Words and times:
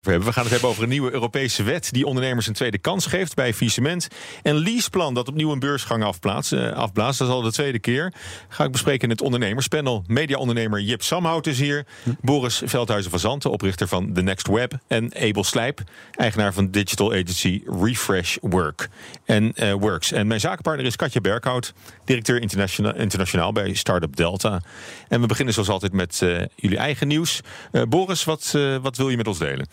We 0.00 0.32
gaan 0.32 0.42
het 0.42 0.52
hebben 0.52 0.68
over 0.68 0.82
een 0.82 0.88
nieuwe 0.88 1.12
Europese 1.12 1.62
wet 1.62 1.92
die 1.92 2.06
ondernemers 2.06 2.46
een 2.46 2.52
tweede 2.52 2.78
kans 2.78 3.06
geeft 3.06 3.34
bij 3.34 3.54
faillissement. 3.54 4.08
En 4.42 4.54
leaseplan 4.54 5.14
dat 5.14 5.28
opnieuw 5.28 5.52
een 5.52 5.58
beursgang 5.58 6.04
afblaast. 6.04 6.52
Uh, 6.52 6.72
afblaast. 6.72 7.18
Dat 7.18 7.28
is 7.28 7.34
al 7.34 7.42
de 7.42 7.52
tweede 7.52 7.78
keer. 7.78 8.12
Ga 8.48 8.64
ik 8.64 8.72
bespreken 8.72 9.02
in 9.02 9.10
het 9.10 9.22
ondernemerspanel. 9.22 10.04
Mediaondernemer 10.06 10.80
Jip 10.80 11.02
Samhout 11.02 11.46
is 11.46 11.58
hier. 11.58 11.86
Boris 12.20 12.62
Veldhuizen 12.64 13.10
van 13.10 13.20
Zanten, 13.20 13.50
oprichter 13.50 13.88
van 13.88 14.12
The 14.12 14.22
Next 14.22 14.46
Web. 14.46 14.72
En 14.86 15.14
Abel 15.16 15.44
Slijp, 15.44 15.80
eigenaar 16.16 16.52
van 16.52 16.70
digital 16.70 17.12
agency 17.12 17.62
Refresh 17.80 18.36
Work. 18.40 18.88
En, 19.24 19.52
uh, 19.54 19.72
Works. 19.72 20.12
En 20.12 20.26
mijn 20.26 20.40
zakenpartner 20.40 20.86
is 20.86 20.96
Katja 20.96 21.20
Berghout, 21.20 21.72
directeur 22.04 22.40
internationaal, 22.40 22.94
internationaal 22.94 23.52
bij 23.52 23.74
Startup 23.74 24.16
Delta. 24.16 24.62
En 25.08 25.20
we 25.20 25.26
beginnen 25.26 25.54
zoals 25.54 25.68
altijd 25.68 25.92
met 25.92 26.20
uh, 26.22 26.42
jullie 26.56 26.78
eigen 26.78 27.08
nieuws. 27.08 27.40
Boris, 27.88 28.24
wat, 28.24 28.58
wat 28.82 28.96
wil 28.96 29.08
je 29.08 29.16
met 29.16 29.26
ons 29.26 29.38
delen? 29.38 29.66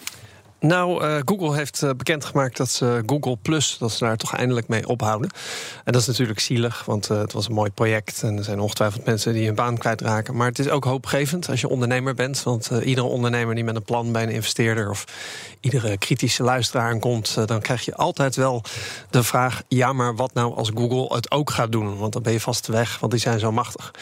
Nou, 0.59 1.05
uh, 1.05 1.17
Google 1.25 1.55
heeft 1.55 1.81
uh, 1.81 1.89
bekendgemaakt 1.97 2.57
dat 2.57 2.69
ze 2.69 3.03
Google 3.05 3.37
Plus, 3.41 3.77
dat 3.77 3.91
ze 3.91 4.03
daar 4.03 4.17
toch 4.17 4.35
eindelijk 4.35 4.67
mee 4.67 4.87
ophouden. 4.87 5.29
En 5.83 5.91
dat 5.91 6.01
is 6.01 6.07
natuurlijk 6.07 6.39
zielig, 6.39 6.85
want 6.85 7.09
uh, 7.09 7.17
het 7.17 7.33
was 7.33 7.47
een 7.47 7.53
mooi 7.53 7.71
project 7.71 8.23
en 8.23 8.37
er 8.37 8.43
zijn 8.43 8.59
ongetwijfeld 8.59 9.05
mensen 9.05 9.33
die 9.33 9.45
hun 9.45 9.55
baan 9.55 9.77
kwijtraken. 9.77 10.35
Maar 10.35 10.47
het 10.47 10.59
is 10.59 10.69
ook 10.69 10.83
hoopgevend 10.83 11.49
als 11.49 11.61
je 11.61 11.69
ondernemer 11.69 12.13
bent, 12.13 12.43
want 12.43 12.69
iedere 12.83 13.07
ondernemer 13.07 13.55
die 13.55 13.63
met 13.63 13.75
een 13.75 13.83
plan 13.83 14.11
bij 14.11 14.23
een 14.23 14.29
investeerder 14.29 14.89
of 14.89 15.05
iedere 15.59 15.97
kritische 15.97 16.43
luisteraar 16.43 16.99
komt, 16.99 17.47
dan 17.47 17.61
krijg 17.61 17.85
je 17.85 17.95
altijd 17.95 18.35
wel 18.35 18.63
de 19.09 19.23
vraag: 19.23 19.61
ja, 19.67 19.93
maar 19.93 20.15
wat 20.15 20.33
nou 20.33 20.55
als 20.55 20.71
Google 20.75 21.15
het 21.15 21.31
ook 21.31 21.49
gaat 21.49 21.71
doen? 21.71 21.97
Want 21.97 22.13
dan 22.13 22.21
ben 22.21 22.33
je 22.33 22.39
vast 22.39 22.67
weg, 22.67 22.99
want 22.99 23.11
die 23.11 23.21
zijn 23.21 23.39
zo 23.39 23.51
machtig. 23.51 23.93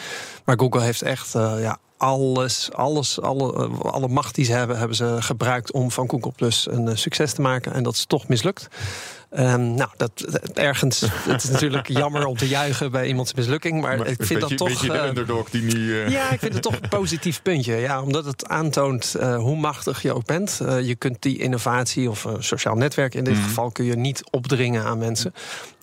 Maar 0.44 0.58
Google 0.58 0.80
heeft 0.80 1.02
echt 1.02 1.32
ja, 1.32 1.78
alles, 1.96 2.72
alles, 2.72 3.20
alle, 3.20 3.68
alle 3.82 4.08
macht 4.08 4.34
die 4.34 4.44
ze 4.44 4.52
hebben, 4.52 4.78
hebben 4.78 4.96
ze 4.96 5.16
gebruikt 5.18 5.72
om 5.72 5.90
van 5.90 6.10
Google 6.10 6.32
Plus 6.32 6.66
een 6.70 6.98
succes 6.98 7.32
te 7.32 7.40
maken. 7.40 7.72
En 7.72 7.82
dat 7.82 7.94
is 7.94 8.06
toch 8.06 8.28
mislukt. 8.28 8.68
Um, 9.38 9.74
nou, 9.74 9.90
dat, 9.96 10.20
ergens. 10.54 11.00
Het 11.00 11.44
is 11.44 11.50
natuurlijk 11.50 11.88
jammer 12.02 12.26
om 12.26 12.36
te 12.36 12.48
juichen 12.48 12.90
bij 12.90 13.06
iemands 13.06 13.34
mislukking. 13.34 13.80
Maar, 13.80 13.98
maar 13.98 14.06
ik 14.06 14.24
vind 14.24 14.40
dat 14.40 14.56
toch. 14.56 14.68
Beetje 14.68 14.88
de 14.88 15.06
underdog 15.06 15.50
die 15.50 15.62
niet. 15.62 15.74
Uh... 15.74 16.08
Ja, 16.08 16.30
ik 16.30 16.38
vind 16.38 16.52
het 16.52 16.62
toch 16.62 16.74
een 16.80 16.88
positief 16.88 17.42
puntje. 17.42 17.76
Ja, 17.76 18.02
omdat 18.02 18.24
het 18.24 18.48
aantoont 18.48 19.14
uh, 19.20 19.36
hoe 19.36 19.56
machtig 19.56 20.02
je 20.02 20.14
ook 20.14 20.24
bent. 20.24 20.58
Uh, 20.62 20.80
je 20.80 20.94
kunt 20.94 21.22
die 21.22 21.38
innovatie 21.38 22.10
of 22.10 22.24
een 22.24 22.42
sociaal 22.42 22.74
netwerk 22.74 23.14
in 23.14 23.24
dit 23.24 23.34
mm. 23.34 23.42
geval 23.42 23.70
kun 23.70 23.84
je 23.84 23.96
niet 23.96 24.22
opdringen 24.30 24.84
aan 24.84 24.98
mensen. 24.98 25.34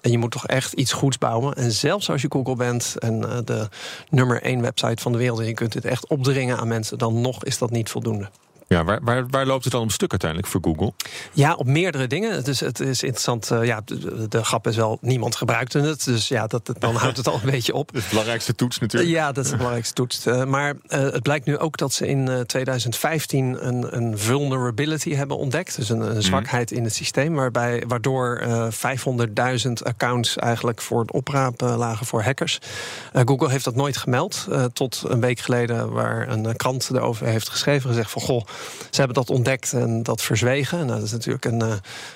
En 0.02 0.12
je 0.12 0.18
moet 0.18 0.32
toch 0.32 0.48
echt 0.48 0.74
iets 0.74 0.94
goeds 0.94 1.18
bouwen. 1.18 1.56
En 1.56 1.72
zelfs 1.72 2.10
als 2.10 2.22
je 2.22 2.32
Google 2.32 2.56
bent 2.56 2.96
en 3.00 3.22
de 3.46 3.70
nummer 4.10 4.42
één 4.42 4.62
website 4.62 5.02
van 5.02 5.12
de 5.12 5.18
wereld 5.18 5.40
en 5.40 5.46
je 5.46 5.54
kunt 5.54 5.72
dit 5.72 5.86
echt 5.86 6.08
opdringen 6.08 6.58
aan 6.58 6.68
mensen, 6.68 6.98
dan 6.98 7.22
nog 7.22 7.44
is 7.44 7.58
dat 7.58 7.72
niet 7.72 7.90
voldoende. 7.90 8.30
Ja, 8.72 8.84
waar, 8.84 9.00
waar, 9.04 9.28
waar 9.28 9.46
loopt 9.46 9.64
het 9.64 9.74
dan 9.74 9.82
om 9.82 9.90
stuk 9.90 10.12
uiteindelijk 10.12 10.50
voor 10.50 10.62
Google? 10.64 10.94
Ja, 11.34 11.54
op 11.54 11.66
meerdere 11.66 12.08
dingen. 12.08 12.44
Dus 12.44 12.60
het 12.60 12.80
is 12.80 13.04
interessant. 13.04 13.52
Uh, 13.52 13.66
ja, 13.66 13.82
de, 13.86 14.28
de, 14.28 14.44
grap 14.44 14.68
is 14.68 14.76
wel, 14.76 14.98
niemand 15.02 15.36
gebruikte 15.36 15.80
het. 15.80 16.06
Dus 16.06 16.28
ja, 16.28 16.48
dat, 16.48 16.72
dan 16.80 16.96
houdt 16.96 17.18
het 17.18 17.28
al 17.28 17.40
een 17.44 17.52
beetje 17.56 17.74
op. 17.74 17.88
Dat 17.88 17.96
is 17.96 18.04
de 18.04 18.10
belangrijkste 18.10 18.56
toets 18.56 18.80
natuurlijk. 18.80 19.12
ja, 19.12 19.32
dat 19.32 19.44
is 19.44 19.50
de 19.50 19.56
belangrijkste 19.56 19.94
toets. 19.94 20.28
Uh, 20.28 20.44
maar 20.44 20.74
uh, 20.74 21.00
het 21.00 21.22
blijkt 21.22 21.46
nu 21.46 21.58
ook 21.58 21.78
dat 21.78 21.94
ze 21.94 22.08
in 22.08 22.44
2015 22.46 23.68
een, 23.68 23.96
een 23.98 24.18
vulnerability 24.18 25.14
hebben 25.14 25.38
ontdekt. 25.38 25.76
Dus 25.76 25.90
een, 25.90 26.16
een 26.16 26.24
zwakheid 26.24 26.72
mm. 26.72 26.78
in 26.78 26.84
het 26.84 26.94
systeem. 26.94 27.36
Waarbij, 27.36 27.84
waardoor 27.88 28.44
500.000 29.66 29.72
accounts 29.84 30.38
eigenlijk 30.38 30.82
voor 30.82 31.02
het 31.02 31.12
oprapen 31.12 31.78
lagen 31.78 32.06
voor 32.06 32.24
hackers. 32.24 32.60
Google 33.14 33.50
heeft 33.50 33.66
dat 33.66 33.76
nooit 33.76 33.98
gemeld. 33.98 34.48
tot 34.74 35.04
een 35.08 35.22
week 35.22 35.40
geleden 35.40 35.92
waar 35.92 36.30
een 36.30 36.56
krant 36.56 36.90
erover 36.94 37.28
heeft 37.28 37.50
geschreven. 37.50 37.90
Gezegd 37.90 38.12
van, 38.12 38.22
goh, 38.22 38.46
ze 38.90 38.98
hebben 38.98 39.16
dat 39.16 39.30
ontdekt 39.30 39.74
en 39.74 40.04
dat 40.04 40.22
verzwegen. 40.22 40.78
Nou, 40.78 40.98
dat 40.98 41.04
is 41.04 41.12
natuurlijk 41.12 41.46
een, 41.46 41.62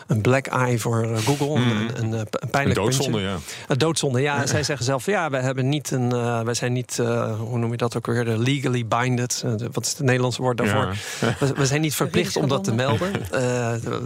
een 0.08 0.22
black 0.22 0.48
eye 0.48 0.80
voor 0.80 1.18
Google. 1.18 1.60
Mm. 1.60 1.72
Een, 1.72 2.04
een, 2.04 2.14
een 2.14 2.50
pijnlijk 2.50 2.78
een 2.78 2.84
doodzonde, 2.84 3.12
puntje. 3.12 3.30
ja. 3.30 3.38
Een 3.68 3.78
doodzonde, 3.78 4.22
ja. 4.22 4.46
Zij 4.46 4.64
zeggen 4.64 4.86
zelf, 4.86 5.06
ja, 5.06 5.30
wij 5.30 5.42
hebben 5.42 5.70
niet 5.70 5.92
een, 5.92 6.14
uh, 6.14 6.42
wij 6.42 6.54
zijn 6.54 6.74
niet, 6.74 6.98
uh, 7.02 7.40
hoe 7.40 7.58
noem 7.58 7.72
je 7.72 7.78
dat 7.78 7.98
ook 7.98 8.06
weer, 8.06 8.26
de 8.26 8.38
legally 8.38 8.86
binded. 8.88 9.44
Uh, 9.46 9.52
wat 9.72 9.86
is 9.86 9.92
het 9.92 10.00
Nederlandse 10.00 10.42
woord 10.42 10.58
daarvoor? 10.58 10.96
Ja. 11.22 11.36
We, 11.40 11.54
we, 11.56 11.66
zijn 11.66 11.82
niet 11.82 11.96
verplicht 11.96 12.36
om 12.36 12.48
dat 12.48 12.64
te 12.64 12.74
melden. 12.74 13.12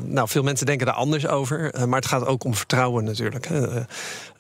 nou, 0.04 0.28
veel 0.28 0.44
mensen 0.44 0.66
denken 0.66 0.86
daar 0.86 0.96
anders 0.96 1.28
over. 1.28 1.72
maar 1.88 2.00
het 2.00 2.10
gaat 2.10 2.26
ook 2.26 2.44
om 2.44 2.56
vertrouwen 2.56 3.04
natuurlijk. 3.04 3.50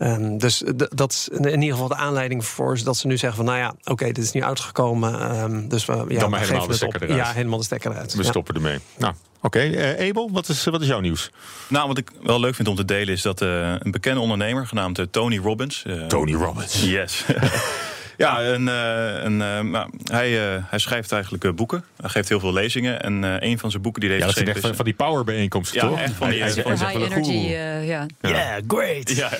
Um, 0.02 0.38
dus 0.38 0.64
dat 0.90 1.12
is 1.12 1.28
in 1.28 1.62
ieder 1.62 1.72
geval 1.72 1.88
de 1.88 1.96
aanleiding 1.96 2.46
voor 2.46 2.84
dat 2.84 2.98
ze 2.98 3.08
nu 3.08 3.18
zeggen 3.18 3.38
van, 3.38 3.46
nou 3.46 3.58
ja, 3.58 3.70
oké, 3.80 3.92
okay, 3.92 4.12
dit 4.12 4.24
is 4.24 4.31
nu 4.31 4.44
uitgekomen. 4.44 5.42
Um, 5.42 5.68
dus 5.68 5.86
we, 5.86 5.94
ja, 5.94 6.20
Dan 6.20 6.30
maar 6.30 6.40
we 6.40 6.46
helemaal 6.46 6.68
de 6.68 6.74
geven 6.74 7.00
het 7.00 7.10
op. 7.10 7.16
Ja, 7.16 7.31
helemaal 7.31 7.58
de 7.58 7.64
stekker 7.64 7.88
We 8.16 8.23
stoppen 8.23 8.55
ermee. 8.55 8.79
Nou, 8.97 9.13
Oké, 9.41 9.57
okay. 9.57 9.97
uh, 10.00 10.09
Abel, 10.09 10.29
wat 10.31 10.50
is, 10.50 10.63
wat 10.63 10.81
is 10.81 10.88
jouw 10.88 11.00
nieuws? 11.00 11.31
Nou, 11.67 11.88
wat 11.88 11.97
ik 11.97 12.11
wel 12.23 12.39
leuk 12.39 12.55
vind 12.55 12.67
om 12.67 12.75
te 12.75 12.85
delen 12.85 13.13
is 13.13 13.22
dat 13.22 13.41
uh, 13.41 13.73
een 13.79 13.91
bekende 13.91 14.19
ondernemer 14.19 14.67
genaamd 14.67 15.00
uh, 15.00 15.05
Tony 15.11 15.38
Robbins. 15.38 15.85
Tony 16.07 16.33
Robbins. 16.33 16.83
Yes. 16.83 17.23
Ja, 18.19 18.41
een, 18.44 18.68
een, 18.68 19.40
een, 19.40 19.69
nou, 19.69 19.90
hij, 20.03 20.30
hij 20.66 20.80
schrijft 20.80 21.12
eigenlijk 21.12 21.56
boeken. 21.56 21.84
Hij 21.97 22.09
geeft 22.09 22.30
heel 22.30 22.40
veel 22.40 22.53
lezingen. 22.53 23.02
En 23.02 23.24
een 23.24 23.59
van 23.59 23.72
zijn 23.72 23.81
boeken 23.81 24.02
die 24.02 24.09
hij 24.09 24.19
heeft 24.19 24.30
ja, 24.30 24.35
geschreven... 24.35 24.62
Ja, 24.62 24.68
van, 24.68 24.75
van 24.75 24.85
die 24.85 24.94
powerbijeenkomsten, 24.94 25.81
ja, 25.81 25.88
toch? 25.88 26.00
echt 26.00 26.13
van 26.13 26.30
die... 26.30 26.41
Hij, 26.41 26.52
high 26.52 26.96
energy, 26.96 27.31
uh, 27.31 27.88
ja. 27.88 28.06
Yeah, 28.22 28.62
great! 28.68 29.16
Ja, 29.16 29.31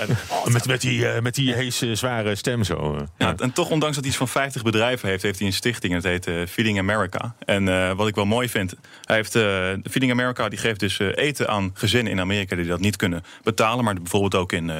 met, 0.46 0.68
met, 0.68 0.82
die, 0.82 1.00
uh, 1.00 1.20
met 1.20 1.36
die 1.36 1.54
heese, 1.54 1.96
zware 1.96 2.36
stem 2.36 2.64
zo. 2.64 3.08
Ja, 3.18 3.36
en 3.38 3.54
toch, 3.54 3.70
ondanks 3.70 3.96
dat 3.96 4.04
hij 4.04 4.14
iets 4.14 4.18
van 4.18 4.28
50 4.28 4.62
bedrijven 4.62 5.10
heeft... 5.10 5.24
heeft 5.24 5.40
hij 5.40 5.48
een 5.48 5.54
stichting, 5.54 5.94
en 5.94 6.02
dat 6.02 6.26
heet 6.26 6.50
Feeding 6.50 6.80
America. 6.80 7.36
En 7.46 7.96
wat 7.96 8.08
ik 8.08 8.16
wel 8.16 8.26
mooi 8.26 8.50
vind... 8.50 8.76
Hij 9.04 9.16
heeft, 9.16 9.32
Feeding 9.90 10.12
America 10.12 10.50
die 10.50 10.60
geeft 10.60 10.80
dus 10.80 11.00
eten 11.00 11.50
aan 11.50 11.72
gezinnen 11.74 12.14
in 12.14 12.20
Amerika... 12.20 12.56
die 12.56 12.66
dat 12.66 12.80
niet 12.80 12.96
kunnen 12.96 13.24
betalen, 13.44 13.84
maar 13.84 13.94
bijvoorbeeld 13.94 14.36
ook 14.36 14.52
in, 14.52 14.72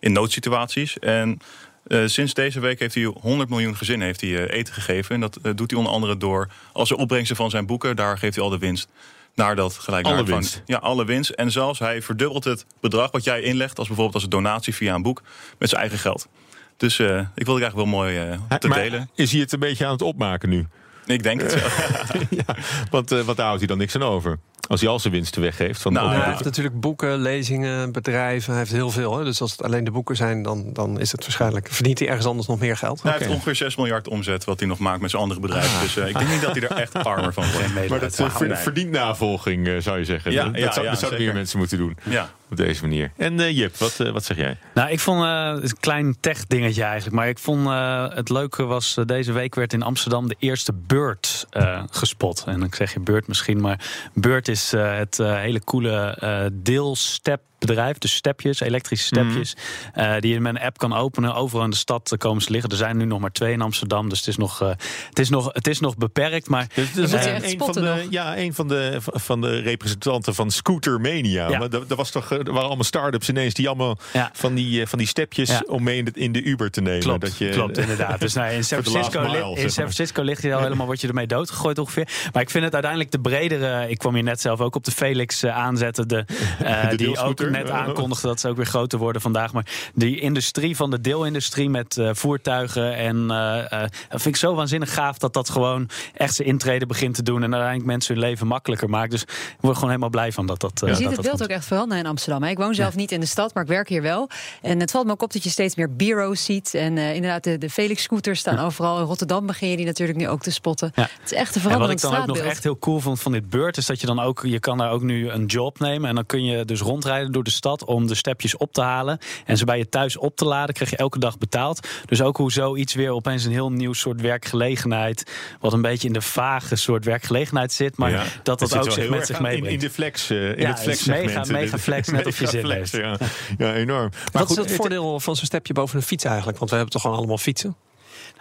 in 0.00 0.12
noodsituaties. 0.12 0.98
En... 0.98 1.40
Uh, 1.86 2.06
sinds 2.06 2.34
deze 2.34 2.60
week 2.60 2.78
heeft 2.78 2.94
hij 2.94 3.04
100 3.20 3.48
miljoen 3.48 3.76
gezinnen 3.76 4.06
heeft 4.06 4.20
hij, 4.20 4.30
uh, 4.30 4.58
eten 4.58 4.74
gegeven. 4.74 5.14
En 5.14 5.20
dat 5.20 5.38
uh, 5.42 5.52
doet 5.54 5.70
hij 5.70 5.78
onder 5.78 5.94
andere 5.94 6.16
door, 6.16 6.48
als 6.72 6.88
de 6.88 6.96
opbrengsten 6.96 7.36
van 7.36 7.50
zijn 7.50 7.66
boeken, 7.66 7.96
daar 7.96 8.18
geeft 8.18 8.34
hij 8.34 8.44
al 8.44 8.50
de 8.50 8.58
winst 8.58 8.88
naar 9.34 9.56
dat 9.56 9.74
gelijk 9.74 10.06
alle 10.06 10.24
winst. 10.24 10.52
Van, 10.52 10.62
ja, 10.66 10.76
alle 10.76 11.04
winst. 11.04 11.30
En 11.30 11.50
zelfs 11.50 11.78
hij 11.78 12.02
verdubbelt 12.02 12.44
het 12.44 12.66
bedrag 12.80 13.10
wat 13.10 13.24
jij 13.24 13.40
inlegt, 13.40 13.78
als 13.78 13.86
bijvoorbeeld 13.86 14.14
als 14.14 14.24
een 14.24 14.30
donatie 14.30 14.74
via 14.74 14.94
een 14.94 15.02
boek, 15.02 15.22
met 15.58 15.68
zijn 15.68 15.80
eigen 15.80 15.98
geld. 15.98 16.28
Dus 16.76 16.98
ik 16.98 17.06
wilde 17.06 17.20
het 17.34 17.46
eigenlijk 17.46 17.74
wel 17.74 17.86
mooi 17.86 18.38
te 18.58 18.68
maar 18.68 18.78
delen. 18.78 19.10
Is 19.14 19.32
hij 19.32 19.40
het 19.40 19.52
een 19.52 19.58
beetje 19.58 19.84
aan 19.84 19.92
het 19.92 20.02
opmaken 20.02 20.48
nu? 20.48 20.66
Ik 21.06 21.22
denk 21.22 21.40
het 21.40 21.54
wel. 21.60 22.22
ja, 22.30 22.56
want, 22.90 23.10
want 23.10 23.36
daar 23.36 23.46
houdt 23.46 23.58
hij 23.58 23.66
dan 23.66 23.78
niks 23.78 23.94
aan 23.94 24.02
over. 24.02 24.38
Als 24.68 24.80
hij 24.80 24.90
al 24.90 24.98
zijn 24.98 25.12
winsten 25.12 25.42
weggeeft. 25.42 25.82
Van 25.82 25.92
nou, 25.92 26.14
hij 26.14 26.30
heeft 26.30 26.44
natuurlijk 26.44 26.80
boeken, 26.80 27.18
lezingen, 27.18 27.92
bedrijven. 27.92 28.50
Hij 28.50 28.58
heeft 28.58 28.72
heel 28.72 28.90
veel. 28.90 29.18
Hè? 29.18 29.24
Dus 29.24 29.40
als 29.40 29.50
het 29.50 29.62
alleen 29.62 29.84
de 29.84 29.90
boeken 29.90 30.16
zijn, 30.16 30.42
dan, 30.42 30.72
dan 30.72 31.00
is 31.00 31.12
het 31.12 31.20
waarschijnlijk. 31.20 31.68
verdient 31.70 31.98
hij 31.98 32.08
ergens 32.08 32.26
anders 32.26 32.46
nog 32.46 32.58
meer 32.58 32.76
geld. 32.76 33.02
Hij 33.02 33.10
okay. 33.10 33.22
heeft 33.22 33.34
ongeveer 33.34 33.56
6 33.56 33.76
miljard 33.76 34.08
omzet 34.08 34.44
wat 34.44 34.58
hij 34.58 34.68
nog 34.68 34.78
maakt 34.78 35.00
met 35.00 35.10
zijn 35.10 35.22
andere 35.22 35.40
bedrijven. 35.40 35.74
Ah. 35.74 35.82
Dus 35.82 35.96
uh, 35.96 36.08
ik 36.08 36.18
denk 36.18 36.30
niet 36.30 36.42
dat 36.42 36.56
hij 36.56 36.68
er 36.68 36.76
echt 36.76 36.94
armer 37.04 37.32
van 37.32 37.44
wordt. 37.52 37.88
maar 37.88 38.00
dat 38.00 38.18
uh, 38.18 38.56
verdient 38.56 38.90
navolging, 38.90 39.66
uh, 39.66 39.80
zou 39.80 39.98
je 39.98 40.04
zeggen. 40.04 40.32
Ja, 40.32 40.44
dat, 40.44 40.56
ja, 40.56 40.72
zou, 40.72 40.84
ja, 40.84 40.90
dat 40.90 41.00
zouden 41.00 41.20
meer 41.20 41.34
mensen 41.34 41.58
moeten 41.58 41.78
doen. 41.78 41.96
Ja. 42.02 42.30
Op 42.52 42.58
deze 42.58 42.82
manier. 42.82 43.12
En 43.16 43.54
Jip, 43.54 43.76
wat, 43.76 43.96
wat 43.96 44.24
zeg 44.24 44.36
jij? 44.36 44.56
Nou, 44.74 44.90
ik 44.90 45.00
vond 45.00 45.22
het 45.22 45.70
een 45.70 45.80
klein 45.80 46.16
tech 46.20 46.46
dingetje 46.46 46.82
eigenlijk. 46.82 47.16
Maar 47.16 47.28
ik 47.28 47.38
vond 47.38 47.68
het 48.14 48.28
leuke 48.28 48.64
was, 48.64 48.98
deze 49.06 49.32
week 49.32 49.54
werd 49.54 49.72
in 49.72 49.82
Amsterdam 49.82 50.28
de 50.28 50.36
eerste 50.38 50.72
Bird 50.72 51.46
gespot. 51.90 52.44
En 52.46 52.62
ik 52.62 52.74
zeg 52.74 52.92
je 52.92 53.00
Bird 53.00 53.26
misschien, 53.28 53.60
maar 53.60 53.80
Bird 54.14 54.48
is 54.48 54.70
het 54.70 55.16
hele 55.16 55.64
coole 55.64 56.18
uh, 56.22 56.46
deelstep 56.52 57.40
bedrijf. 57.66 57.98
Dus 57.98 58.14
stepjes, 58.14 58.60
elektrische 58.60 59.06
stepjes. 59.06 59.56
Mm. 59.94 60.04
Uh, 60.04 60.18
die 60.18 60.32
je 60.32 60.40
met 60.40 60.54
een 60.54 60.60
app 60.60 60.78
kan 60.78 60.94
openen. 60.94 61.34
Overal 61.34 61.64
in 61.64 61.70
de 61.70 61.76
stad 61.76 62.14
komen 62.18 62.42
ze 62.42 62.50
liggen. 62.50 62.70
Er 62.70 62.76
zijn 62.76 62.96
nu 62.96 63.04
nog 63.04 63.20
maar 63.20 63.32
twee 63.32 63.52
in 63.52 63.60
Amsterdam. 63.60 64.08
Dus 64.08 64.18
het 64.18 64.28
is 64.28 64.36
nog, 64.36 64.62
uh, 64.62 64.68
het 65.08 65.18
is 65.18 65.28
nog, 65.30 65.48
het 65.52 65.66
is 65.66 65.80
nog 65.80 65.96
beperkt. 65.96 66.48
Maar 66.48 66.66
dus, 66.74 66.92
dus 66.92 67.12
uh, 67.12 67.50
een, 67.50 67.58
van 67.58 67.72
de, 67.72 68.06
ja, 68.10 68.36
een 68.38 68.54
van 68.54 68.68
de, 68.68 68.98
van 69.00 69.40
de 69.40 69.60
representanten 69.60 70.34
van 70.34 70.50
Scooter 70.50 71.00
Mania. 71.00 71.48
Ja. 71.48 71.58
Maar 71.58 71.70
dat, 71.70 71.88
dat 71.88 71.98
was 71.98 72.10
toch, 72.10 72.30
er 72.30 72.44
waren 72.44 72.66
allemaal 72.66 72.84
start-ups 72.84 73.28
ineens 73.28 73.54
die 73.54 73.68
allemaal 73.68 73.98
ja. 74.12 74.30
van, 74.32 74.54
die, 74.54 74.86
van 74.86 74.98
die 74.98 75.08
stepjes 75.08 75.48
ja. 75.48 75.62
om 75.66 75.82
mee 75.82 75.98
in 75.98 76.04
de, 76.04 76.10
in 76.14 76.32
de 76.32 76.42
Uber 76.42 76.70
te 76.70 76.80
nemen. 76.80 77.00
Klopt, 77.00 77.20
dat 77.20 77.38
je, 77.38 77.48
klopt 77.48 77.78
inderdaad. 77.78 78.20
Dus 78.20 78.34
nou, 78.34 78.52
in 78.52 78.64
San 78.72 78.84
Francisco, 78.84 79.22
mile, 79.22 79.38
in 79.38 79.70
San 79.70 79.70
Francisco 79.70 80.22
ligt 80.22 80.42
je 80.42 80.54
al 80.54 80.62
helemaal, 80.62 80.86
word 80.86 81.00
je 81.00 81.08
ermee 81.08 81.26
doodgegooid 81.26 81.78
ongeveer. 81.78 82.08
Maar 82.32 82.42
ik 82.42 82.50
vind 82.50 82.64
het 82.64 82.72
uiteindelijk 82.72 83.12
de 83.12 83.20
bredere. 83.20 83.88
Ik 83.88 83.98
kwam 83.98 84.14
hier 84.14 84.22
net 84.22 84.40
zelf 84.40 84.60
ook 84.60 84.74
op 84.74 84.84
de 84.84 84.90
Felix 84.90 85.44
aanzetten. 85.44 86.08
De, 86.08 86.24
de 86.90 86.96
die 86.96 87.18
ook 87.18 87.40
net 87.52 87.70
aankondigden 87.70 88.28
dat 88.28 88.40
ze 88.40 88.48
ook 88.48 88.56
weer 88.56 88.66
groter 88.66 88.98
worden 88.98 89.22
vandaag. 89.22 89.52
Maar 89.52 89.66
die 89.94 90.20
industrie 90.20 90.76
van 90.76 90.90
de 90.90 91.00
deelindustrie 91.00 91.70
met 91.70 91.96
uh, 91.96 92.10
voertuigen. 92.12 92.96
En 92.96 93.16
uh, 93.16 93.56
uh, 93.72 93.80
dat 93.80 94.22
vind 94.22 94.26
ik 94.26 94.36
zo 94.36 94.54
waanzinnig 94.54 94.94
gaaf 94.94 95.18
dat 95.18 95.32
dat 95.32 95.50
gewoon 95.50 95.88
echt 96.14 96.34
zijn 96.34 96.48
intrede 96.48 96.86
begint 96.86 97.14
te 97.14 97.22
doen. 97.22 97.42
En 97.42 97.52
uiteindelijk 97.52 97.90
mensen 97.90 98.14
hun 98.14 98.22
leven 98.22 98.46
makkelijker 98.46 98.88
maakt. 98.90 99.10
Dus 99.10 99.22
ik 99.22 99.56
word 99.60 99.74
gewoon 99.74 99.88
helemaal 99.88 100.10
blij 100.10 100.32
van 100.32 100.46
dat 100.46 100.60
dat. 100.60 100.80
je 100.80 100.86
dat 100.86 100.96
ziet 100.96 101.04
dat 101.04 101.16
het 101.16 101.22
beeld 101.22 101.38
komt. 101.38 101.50
ook 101.50 101.56
echt 101.56 101.66
veranderen 101.66 102.04
in 102.04 102.10
Amsterdam. 102.10 102.42
Hè? 102.42 102.50
Ik 102.50 102.58
woon 102.58 102.74
zelf 102.74 102.94
niet 102.94 103.12
in 103.12 103.20
de 103.20 103.26
stad, 103.26 103.54
maar 103.54 103.62
ik 103.62 103.68
werk 103.68 103.88
hier 103.88 104.02
wel. 104.02 104.28
En 104.62 104.80
het 104.80 104.90
valt 104.90 105.06
me 105.06 105.12
ook 105.12 105.22
op 105.22 105.32
dat 105.32 105.44
je 105.44 105.50
steeds 105.50 105.74
meer 105.74 105.96
bureaus 105.96 106.44
ziet. 106.44 106.74
En 106.74 106.98
inderdaad, 106.98 107.44
de, 107.44 107.58
de 107.58 107.70
Felix-scooters 107.70 108.40
staan 108.40 108.58
overal. 108.58 108.98
In 108.98 109.04
Rotterdam 109.04 109.46
begin 109.46 109.68
je 109.68 109.76
die 109.76 109.86
natuurlijk 109.86 110.18
nu 110.18 110.28
ook 110.28 110.42
te 110.42 110.50
spotten. 110.50 110.92
Ja. 110.94 111.02
Het 111.02 111.32
is 111.32 111.32
echt 111.32 111.56
een 111.56 111.70
En 111.70 111.78
wat 111.78 111.90
ik 111.90 112.00
dan 112.00 112.16
ook 112.16 112.26
nog 112.26 112.36
echt 112.36 112.62
heel 112.62 112.78
cool 112.78 113.00
vond 113.00 113.20
van 113.20 113.32
dit 113.32 113.50
beurt, 113.50 113.76
is 113.76 113.86
dat 113.86 114.00
je 114.00 114.06
dan 114.06 114.20
ook, 114.20 114.42
je 114.46 114.60
kan 114.60 114.78
daar 114.78 114.90
ook 114.90 115.02
nu 115.02 115.28
een 115.28 115.46
job 115.46 115.78
nemen. 115.78 116.08
En 116.08 116.14
dan 116.14 116.26
kun 116.26 116.44
je 116.44 116.64
dus 116.64 116.80
rondrijden 116.80 117.32
door 117.32 117.41
de 117.44 117.50
stad 117.50 117.84
om 117.84 118.06
de 118.06 118.14
stepjes 118.14 118.56
op 118.56 118.72
te 118.72 118.80
halen. 118.80 119.18
En 119.46 119.56
ze 119.56 119.64
bij 119.64 119.78
je 119.78 119.88
thuis 119.88 120.16
op 120.16 120.36
te 120.36 120.44
laden, 120.44 120.74
krijg 120.74 120.90
je 120.90 120.96
elke 120.96 121.18
dag 121.18 121.38
betaald. 121.38 121.88
Dus 122.06 122.22
ook 122.22 122.36
hoe 122.36 122.52
zoiets 122.52 122.94
weer 122.94 123.10
opeens 123.10 123.44
een 123.44 123.52
heel 123.52 123.70
nieuw 123.72 123.92
soort 123.92 124.20
werkgelegenheid. 124.20 125.30
Wat 125.60 125.72
een 125.72 125.82
beetje 125.82 126.06
in 126.06 126.12
de 126.14 126.20
vage 126.20 126.76
soort 126.76 127.04
werkgelegenheid 127.04 127.72
zit. 127.72 127.96
Maar 127.96 128.10
Ja. 128.10 128.22
dat 128.42 128.58
dat 128.58 128.76
ook 128.78 128.90
zich 128.92 129.08
met 129.10 129.26
zich 129.26 129.36
in, 129.36 129.42
meebrengt. 129.42 129.72
in 129.72 129.78
de 129.88 129.90
flex, 129.90 130.30
eh, 130.30 130.48
in 130.50 130.58
Ja, 130.60 130.68
het 130.68 130.80
flex 130.80 131.04
mega- 131.04 131.44
mega 131.48 131.78
flex, 131.78 132.08
net 132.08 132.26
of 132.26 132.38
je 132.38 132.46
zin 132.56 132.60
flex. 132.60 132.90
Ja. 132.90 133.16
ja, 133.58 133.74
enorm. 133.74 134.08
Maar 134.10 134.28
Wat 134.32 134.46
goed, 134.46 134.58
is 134.58 134.64
het 134.64 134.72
voordeel 134.72 135.20
van 135.20 135.36
zo'n 135.36 135.46
stepje 135.46 135.72
boven 135.72 135.96
een 135.96 136.02
fiets 136.02 136.24
eigenlijk? 136.24 136.58
Want 136.58 136.70
we 136.70 136.76
hebben 136.76 136.92
toch 136.94 137.02
gewoon 137.02 137.16
allemaal 137.16 137.38
fietsen? 137.38 137.76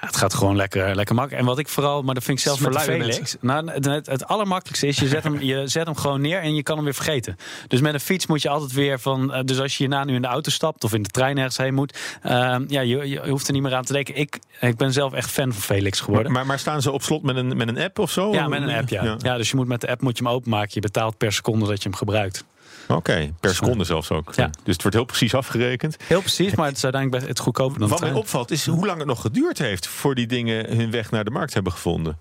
Ja, 0.01 0.07
het 0.07 0.15
gaat 0.15 0.33
gewoon 0.33 0.55
lekker, 0.55 0.95
lekker 0.95 1.15
makkelijk. 1.15 1.41
En 1.41 1.47
wat 1.49 1.59
ik 1.59 1.67
vooral, 1.67 2.01
maar 2.01 2.13
dat 2.13 2.23
vind 2.23 2.37
ik 2.37 2.43
zelfs 2.43 2.59
Voor 2.61 2.71
met 2.71 2.81
Felix. 2.81 3.35
Nou, 3.41 3.71
het, 3.71 4.05
het, 4.05 4.25
allermakkelijkste 4.25 4.87
is, 4.87 4.97
je 4.97 5.07
zet, 5.07 5.23
hem, 5.23 5.41
je 5.53 5.67
zet 5.67 5.85
hem 5.85 5.95
gewoon 5.95 6.21
neer 6.21 6.41
en 6.41 6.55
je 6.55 6.63
kan 6.63 6.75
hem 6.75 6.83
weer 6.83 6.93
vergeten. 6.93 7.37
Dus 7.67 7.79
met 7.81 7.93
een 7.93 7.99
fiets 7.99 8.27
moet 8.27 8.41
je 8.41 8.49
altijd 8.49 8.71
weer 8.71 8.99
van. 8.99 9.33
eh, 9.33 9.41
Dus 9.45 9.59
als 9.59 9.77
je 9.77 9.83
hierna 9.83 10.03
nu 10.03 10.15
in 10.15 10.21
de 10.21 10.27
auto 10.27 10.51
stapt 10.51 10.83
of 10.83 10.93
in 10.93 11.03
de 11.03 11.09
trein 11.09 11.37
ergens 11.37 11.57
heen 11.57 11.73
moet. 11.73 11.97
eh, 12.21 12.55
ja, 12.67 12.81
je, 12.81 13.09
je 13.09 13.29
hoeft 13.29 13.47
er 13.47 13.53
niet 13.53 13.61
meer 13.61 13.75
aan 13.75 13.83
te 13.83 13.93
denken. 13.93 14.15
Ik, 14.15 14.39
ik 14.59 14.75
ben 14.77 14.93
zelf 14.93 15.13
echt 15.13 15.29
fan 15.31 15.53
van 15.53 15.61
Felix 15.61 15.99
geworden. 15.99 16.31
maar, 16.31 16.45
maar 16.45 16.59
staan 16.59 16.81
ze 16.81 16.91
op 16.91 17.01
slot 17.03 17.23
met 17.23 17.35
een, 17.35 17.57
met 17.57 17.67
een 17.67 17.79
app 17.79 17.99
of 17.99 18.11
zo? 18.11 18.33
ja, 18.33 18.47
met 18.47 18.61
een 18.61 18.69
app, 18.69 18.89
ja. 18.89 19.15
ja. 19.17 19.37
Dus 19.37 19.49
je 19.49 19.55
moet 19.55 19.67
met 19.67 19.81
de 19.81 19.87
app 19.89 20.01
moet 20.01 20.17
je 20.17 20.23
hem 20.23 20.33
openmaken. 20.33 20.69
Je 20.73 20.79
betaalt 20.79 21.17
per 21.17 21.33
seconde 21.33 21.65
dat 21.67 21.83
je 21.83 21.89
hem 21.89 21.97
gebruikt. 21.97 22.43
Oké, 22.87 23.33
per 23.39 23.55
seconde 23.55 23.83
zelfs 23.83 24.11
ook. 24.11 24.33
Ja. 24.35 24.49
Dus 24.63 24.73
het 24.73 24.81
wordt 24.81 24.97
heel 24.97 25.05
precies 25.05 25.35
afgerekend. 25.35 25.97
Heel 26.07 26.19
precies, 26.19 26.55
maar 26.55 26.67
het 26.67 26.77
is 26.77 26.83
uiteindelijk 26.83 27.27
het 27.27 27.39
goedkoper 27.39 27.79
dan 27.79 27.89
Wat 27.89 27.99
mij 27.99 28.11
opvalt 28.11 28.51
is 28.51 28.65
hoe 28.65 28.85
lang 28.85 28.97
het 28.97 29.07
nog 29.07 29.21
geduurd 29.21 29.57
heeft... 29.57 29.87
voor 29.87 30.15
die 30.15 30.27
dingen 30.27 30.77
hun 30.77 30.91
weg 30.91 31.11
naar 31.11 31.23
de 31.23 31.31
markt 31.31 31.53
hebben 31.53 31.71
gevonden. 31.71 32.17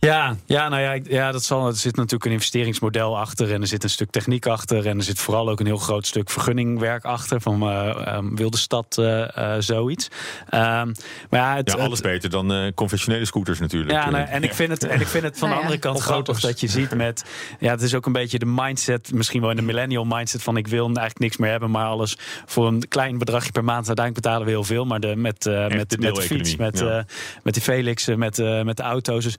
Ja, 0.00 0.36
ja, 0.46 0.68
nou 0.68 0.82
ja, 0.82 0.98
ja 1.04 1.32
dat 1.32 1.44
zal, 1.44 1.66
er 1.66 1.74
zit 1.74 1.96
natuurlijk 1.96 2.24
een 2.24 2.30
investeringsmodel 2.30 3.18
achter 3.18 3.52
en 3.52 3.60
er 3.60 3.66
zit 3.66 3.82
een 3.84 3.90
stuk 3.90 4.10
techniek 4.10 4.46
achter 4.46 4.86
en 4.86 4.96
er 4.96 5.02
zit 5.02 5.18
vooral 5.18 5.48
ook 5.50 5.60
een 5.60 5.66
heel 5.66 5.76
groot 5.76 6.06
stuk 6.06 6.30
vergunningwerk 6.30 7.04
achter 7.04 7.40
van 7.40 7.62
eh 7.62 8.06
ehm, 8.06 8.34
wilde 8.34 8.56
stad 8.56 8.98
eh, 8.98 9.36
eh, 9.36 9.60
zoiets. 9.62 10.08
Ehm, 10.48 10.92
maar 11.30 11.40
ja, 11.40 11.56
het, 11.56 11.72
Ja, 11.72 11.78
alles 11.78 11.98
het- 11.98 12.06
beter 12.06 12.30
dan 12.30 12.52
eh, 12.52 12.72
conventionele 12.74 13.24
scooters 13.24 13.58
natuurlijk. 13.58 13.90
ja, 13.92 14.10
nou, 14.10 14.26
en 14.28 14.42
ik 14.42 14.54
vind 14.54 14.70
het, 14.70 14.84
en 14.84 15.00
ik 15.00 15.06
vind 15.06 15.24
het 15.24 15.38
van 15.38 15.48
de 15.48 15.54
Nou 15.54 15.66
ja. 15.66 15.70
andere 15.70 15.78
kant 15.78 16.00
grappig 16.00 16.40
dat 16.40 16.60
je 16.60 16.66
ziet 16.68 16.94
met. 16.94 17.24
Ja, 17.58 17.70
het 17.70 17.82
is 17.82 17.94
ook 17.94 18.06
een 18.06 18.12
beetje 18.12 18.38
de 18.38 18.46
mindset, 18.46 19.12
misschien 19.12 19.40
wel 19.40 19.50
in 19.50 19.56
de 19.56 19.62
millennial 19.62 20.04
mindset 20.04 20.42
van 20.42 20.56
ik 20.56 20.66
wil 20.66 20.84
eigenlijk 20.86 21.18
niks 21.18 21.36
meer 21.36 21.50
hebben, 21.50 21.70
maar 21.70 21.86
alles 21.86 22.16
voor 22.46 22.66
een 22.66 22.88
klein 22.88 23.18
bedragje 23.18 23.52
per 23.52 23.64
maand. 23.64 23.86
Uiteindelijk 23.86 24.24
betalen 24.24 24.46
we 24.46 24.52
heel 24.52 24.64
veel, 24.64 24.84
maar 24.84 25.00
de, 25.00 25.16
met, 25.16 25.46
eh, 25.46 25.66
met, 25.68 25.90
de 25.90 25.98
met 25.98 26.14
de 26.14 26.22
fiets, 26.22 26.56
met, 26.56 26.78
ja. 26.78 26.98
eh, 26.98 27.04
met 27.42 27.54
die 27.54 27.62
Felix, 27.62 28.08
eh, 28.08 28.16
met, 28.16 28.38
eh, 28.38 28.62
met 28.62 28.76
de 28.76 28.82
auto's. 28.82 29.24
Dus, 29.24 29.36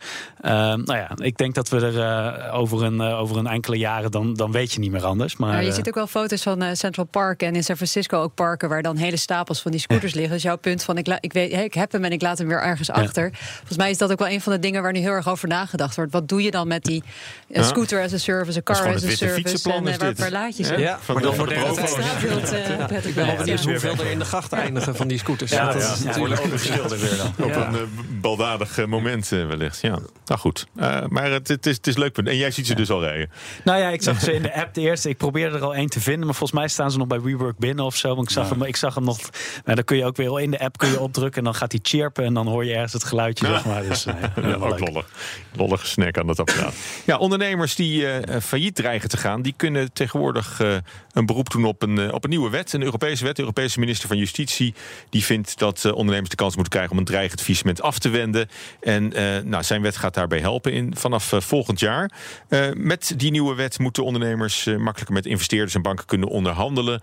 nou 0.59 0.93
ja, 0.97 1.11
ik 1.15 1.37
denk 1.37 1.55
dat 1.55 1.69
we 1.69 1.77
er 1.79 1.99
eh, 1.99 2.55
over, 2.59 2.83
een, 2.83 3.01
eh, 3.01 3.19
over 3.19 3.37
een 3.37 3.47
enkele 3.47 3.77
jaren, 3.77 4.11
dan, 4.11 4.33
dan 4.33 4.51
weet 4.51 4.73
je 4.73 4.79
niet 4.79 4.91
meer 4.91 5.05
anders. 5.05 5.37
Maar, 5.37 5.61
je 5.63 5.69
eh, 5.69 5.73
ziet 5.75 5.87
ook 5.87 5.95
wel 5.95 6.07
foto's 6.07 6.41
van 6.43 6.61
eh, 6.61 6.73
Central 6.73 7.05
Park 7.05 7.41
en 7.41 7.55
in 7.55 7.63
San 7.63 7.75
Francisco 7.75 8.21
ook 8.21 8.33
parken 8.33 8.69
waar 8.69 8.81
dan 8.81 8.95
hele 8.95 9.17
stapels 9.17 9.61
van 9.61 9.71
die 9.71 9.79
scooters 9.79 10.13
liggen. 10.13 10.33
Dus 10.33 10.43
jouw 10.43 10.57
punt 10.57 10.83
van 10.83 10.97
ik, 10.97 11.07
la- 11.07 11.17
ik, 11.19 11.33
weet, 11.33 11.51
hey, 11.51 11.63
ik 11.63 11.73
heb 11.73 11.91
hem 11.91 12.03
en 12.03 12.11
ik 12.11 12.21
laat 12.21 12.37
hem 12.37 12.47
weer 12.47 12.61
ergens 12.61 12.89
achter. 12.89 13.29
Volgens 13.33 13.77
mij 13.77 13.89
is 13.89 13.97
dat 13.97 14.11
ook 14.11 14.19
wel 14.19 14.29
een 14.29 14.41
van 14.41 14.53
de 14.53 14.59
dingen 14.59 14.81
waar 14.81 14.91
nu 14.91 14.99
heel 14.99 15.11
erg 15.11 15.29
over 15.29 15.47
nagedacht 15.47 15.95
wordt. 15.95 16.11
Wat 16.11 16.27
doe 16.27 16.43
je 16.43 16.51
dan 16.51 16.67
met 16.67 16.83
die 16.83 17.03
eh, 17.49 17.55
Ja. 17.61 17.63
scooter 17.67 18.03
as 18.03 18.13
a 18.13 18.17
service, 18.17 18.57
een 18.57 18.63
car 18.63 18.75
as 18.75 19.03
a 19.05 19.09
service? 19.09 19.69
En 19.71 19.85
eh, 19.87 19.97
waar, 19.97 20.07
dit. 20.09 20.19
waar 20.19 20.31
laat 20.31 20.57
je 20.57 20.63
ze? 20.63 20.77
Ja, 20.77 20.97
van 21.01 21.15
maar 21.15 21.23
de- 21.23 21.29
dan 21.37 21.47
het 21.47 22.51
eh, 22.51 22.59
Ik 22.61 23.15
ben 23.15 23.25
wel 23.25 23.35
blijft, 23.35 23.37
benieuwd 23.37 23.63
hoeveel 23.63 24.05
er 24.05 24.11
in 24.11 24.19
de 24.19 24.25
gracht 24.25 24.53
eindigen 24.53 24.95
van 24.95 25.07
die 25.07 25.17
scooters. 25.17 25.51
Ja, 25.51 25.65
dat 25.65 25.73
ja, 25.73 25.79
is 25.79 25.87
natuurlijk 26.03 26.17
Worden 26.17 26.43
overschilderd 26.45 27.01
weer 27.01 27.17
dan. 27.17 27.45
Op 27.45 27.55
een 27.55 27.75
eh, 27.75 27.81
baldadig 28.21 28.77
eh, 28.77 28.85
moment 28.85 29.31
eh, 29.31 29.47
wellicht. 29.47 29.81
Ja, 29.81 29.99
goed. 30.41 30.67
Eh, 30.75 31.05
maar 31.07 31.31
het, 31.31 31.47
het, 31.47 31.65
is, 31.65 31.75
het 31.75 31.87
is 31.87 31.97
leuk. 31.97 32.13
punt. 32.13 32.27
En 32.27 32.37
jij 32.37 32.51
ziet 32.51 32.67
ze 32.67 32.75
dus 32.75 32.89
al 32.89 33.01
rijden. 33.01 33.29
Nou 33.63 33.79
ja, 33.79 33.89
ik 33.89 34.01
zag 34.01 34.19
ze 34.19 34.33
in 34.33 34.41
de 34.41 34.55
app 34.61 34.73
de 34.73 34.81
eerste. 34.81 35.09
Ik 35.09 35.17
probeerde 35.17 35.57
er 35.57 35.63
al 35.63 35.75
één 35.75 35.89
te 35.89 35.99
vinden, 35.99 36.25
maar 36.25 36.35
volgens 36.35 36.59
mij 36.59 36.67
staan 36.67 36.91
ze 36.91 36.97
nog 36.97 37.07
bij 37.07 37.21
WeWork 37.21 37.57
binnen 37.57 37.85
of 37.85 37.95
zo. 37.95 38.15
Want 38.15 38.27
ik 38.27 38.33
zag, 38.33 38.49
hem, 38.49 38.63
ik 38.63 38.75
zag 38.75 38.95
hem 38.95 39.03
nog. 39.03 39.19
Nou, 39.65 39.75
dan 39.75 39.83
kun 39.83 39.97
je 39.97 40.05
ook 40.05 40.17
weer 40.17 40.41
in 40.41 40.51
de 40.51 40.59
app 40.59 40.77
kun 40.77 40.89
je 40.89 40.99
opdrukken 41.07 41.37
en 41.37 41.43
dan 41.43 41.55
gaat 41.55 41.71
hij 41.71 41.79
chirpen 41.83 42.25
en 42.25 42.33
dan 42.33 42.47
hoor 42.47 42.65
je 42.65 42.73
ergens 42.73 42.93
het 42.93 43.03
geluidje. 43.03 43.45
Zeg 43.45 43.65
maar. 43.65 43.83
Dus, 43.83 44.05
eh, 44.05 44.15
Ja, 44.51 44.53
ook 44.53 44.79
lollig. 44.79 45.09
Lollige 45.55 45.87
snack 45.87 46.17
aan 46.17 46.27
dat 46.27 46.39
apparaat. 46.39 46.73
Ja, 47.05 47.17
ondernemers 47.17 47.75
die 47.75 48.07
eh, 48.07 48.41
failliet 48.41 48.75
dreigen 48.75 49.09
te 49.09 49.17
gaan, 49.17 49.41
die 49.41 49.53
kunnen 49.57 49.93
tegenwoordig 49.93 50.59
eh, 50.59 50.75
een 51.13 51.25
beroep 51.25 51.49
doen 51.49 51.65
op 51.65 51.81
een, 51.81 52.13
op 52.13 52.23
een 52.23 52.29
nieuwe 52.29 52.49
wet. 52.49 52.73
Een 52.73 52.83
Europese 52.83 53.23
wet. 53.23 53.35
De 53.35 53.41
Europese 53.41 53.79
minister 53.79 54.07
van 54.07 54.17
Justitie 54.17 54.73
die 55.09 55.23
vindt 55.23 55.59
dat 55.59 55.85
eh, 55.85 55.95
ondernemers 55.95 56.29
de 56.29 56.35
kans 56.35 56.55
moeten 56.55 56.73
krijgen 56.73 56.91
om 56.91 56.97
een 56.97 57.05
dreigend 57.05 57.39
faillissement 57.39 57.81
af 57.81 57.99
te 57.99 58.09
wenden. 58.09 58.49
En 58.79 59.13
eh, 59.13 59.43
nou, 59.43 59.63
zijn 59.63 59.81
wet 59.81 59.97
gaat 59.97 60.13
daarbij 60.31 60.49
helpen 60.49 60.73
in, 60.73 60.95
vanaf 60.95 61.33
eh, 61.33 61.41
volgend 61.41 61.79
jaar. 61.79 62.11
Eh, 62.47 62.67
met 62.75 63.13
die 63.17 63.31
nieuwe 63.31 63.55
wet 63.55 63.79
moeten 63.79 64.03
ondernemers 64.03 64.65
eh, 64.65 64.77
makkelijker 64.77 65.15
met 65.15 65.25
investeerders 65.25 65.75
en 65.75 65.81
banken 65.81 66.05
kunnen 66.05 66.29
onderhandelen. 66.29 67.01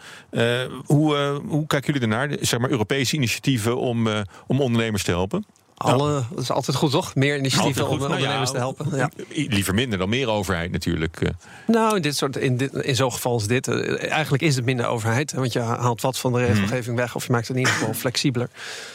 Hoe, 0.84 1.40
hoe 1.46 1.66
kijken 1.66 1.92
jullie 1.92 2.08
ernaar? 2.08 2.36
Zeg 2.40 2.60
maar 2.60 2.70
Europese 2.70 3.16
initiatieven 3.16 3.78
om, 3.78 4.08
om 4.46 4.60
ondernemers 4.60 5.02
te 5.02 5.10
helpen? 5.10 5.44
Alle, 5.78 6.22
dat 6.30 6.42
is 6.42 6.50
altijd 6.50 6.76
goed, 6.76 6.90
toch? 6.90 7.14
Meer 7.14 7.36
initiatieven 7.38 7.86
om 7.88 7.90
ondernemers 7.90 8.28
Nou 8.28 8.40
ja, 8.40 8.44
te 8.44 8.56
helpen. 8.56 8.96
Ja. 8.96 9.10
Liever 9.48 9.75
minder 9.75 9.98
dan 9.98 10.08
meer 10.08 10.28
overheid 10.28 10.70
natuurlijk. 10.70 11.20
eh. 11.20 11.30
Nou, 11.66 11.96
in, 11.96 12.02
dit 12.02 12.16
soort, 12.16 12.36
in, 12.36 12.56
dit, 12.56 12.72
in 12.72 12.96
zo'n 12.96 13.12
geval 13.12 13.32
als 13.32 13.46
dit, 13.46 13.69
eh, 13.69 14.10
eigenlijk 14.10 14.42
is 14.42 14.56
het 14.56 14.64
minder 14.64 14.86
overheid. 14.86 15.32
Want 15.32 15.52
je 15.52 15.60
haalt 15.60 16.00
wat 16.00 16.19
van 16.19 16.32
de 16.32 16.44
regelgeving 16.44 16.96
weg 16.96 17.14
of 17.14 17.26
je 17.26 17.32
maakt 17.32 17.48
het 17.48 17.56
in 17.56 17.62
ieder 17.62 17.78
geval 17.78 17.94
flexibeler. 18.04 18.48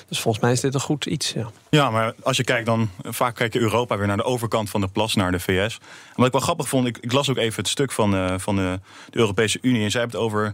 Dus 0.08 0.20
volgens 0.20 0.44
mij 0.44 0.52
is 0.54 0.60
dit 0.60 0.74
een 0.74 0.80
goed 0.80 1.06
iets. 1.06 1.34
Ja. 1.34 1.52
Ja, 1.70 1.90
maar 1.90 2.14
als 2.24 2.38
je 2.38 2.44
kijkt 2.44 2.66
dan, 2.66 2.90
vaak 3.04 3.36
kijkt 3.36 3.56
Europa 3.56 3.98
weer 3.98 4.08
naar 4.08 4.18
de 4.18 4.24
overkant 4.24 4.70
van 4.70 4.82
de 4.82 4.88
plas, 4.88 5.16
naar 5.16 5.32
de 5.32 5.40
VS. 5.40 5.78
En 5.80 6.14
wat 6.16 6.26
ik 6.26 6.32
wel 6.32 6.42
grappig 6.42 6.68
vond, 6.68 6.88
ik, 6.88 6.98
ik 6.98 7.12
las 7.12 7.30
ook 7.30 7.38
even 7.38 7.58
het 7.62 7.68
stuk 7.72 7.92
van, 7.92 8.16
eh, 8.16 8.34
van 8.38 8.56
de, 8.56 8.80
de 9.10 9.18
Europese 9.18 9.58
Unie. 9.62 9.84
En 9.84 9.92
zij 9.92 10.00
hebben 10.02 10.20
het 10.20 10.28
over, 10.30 10.54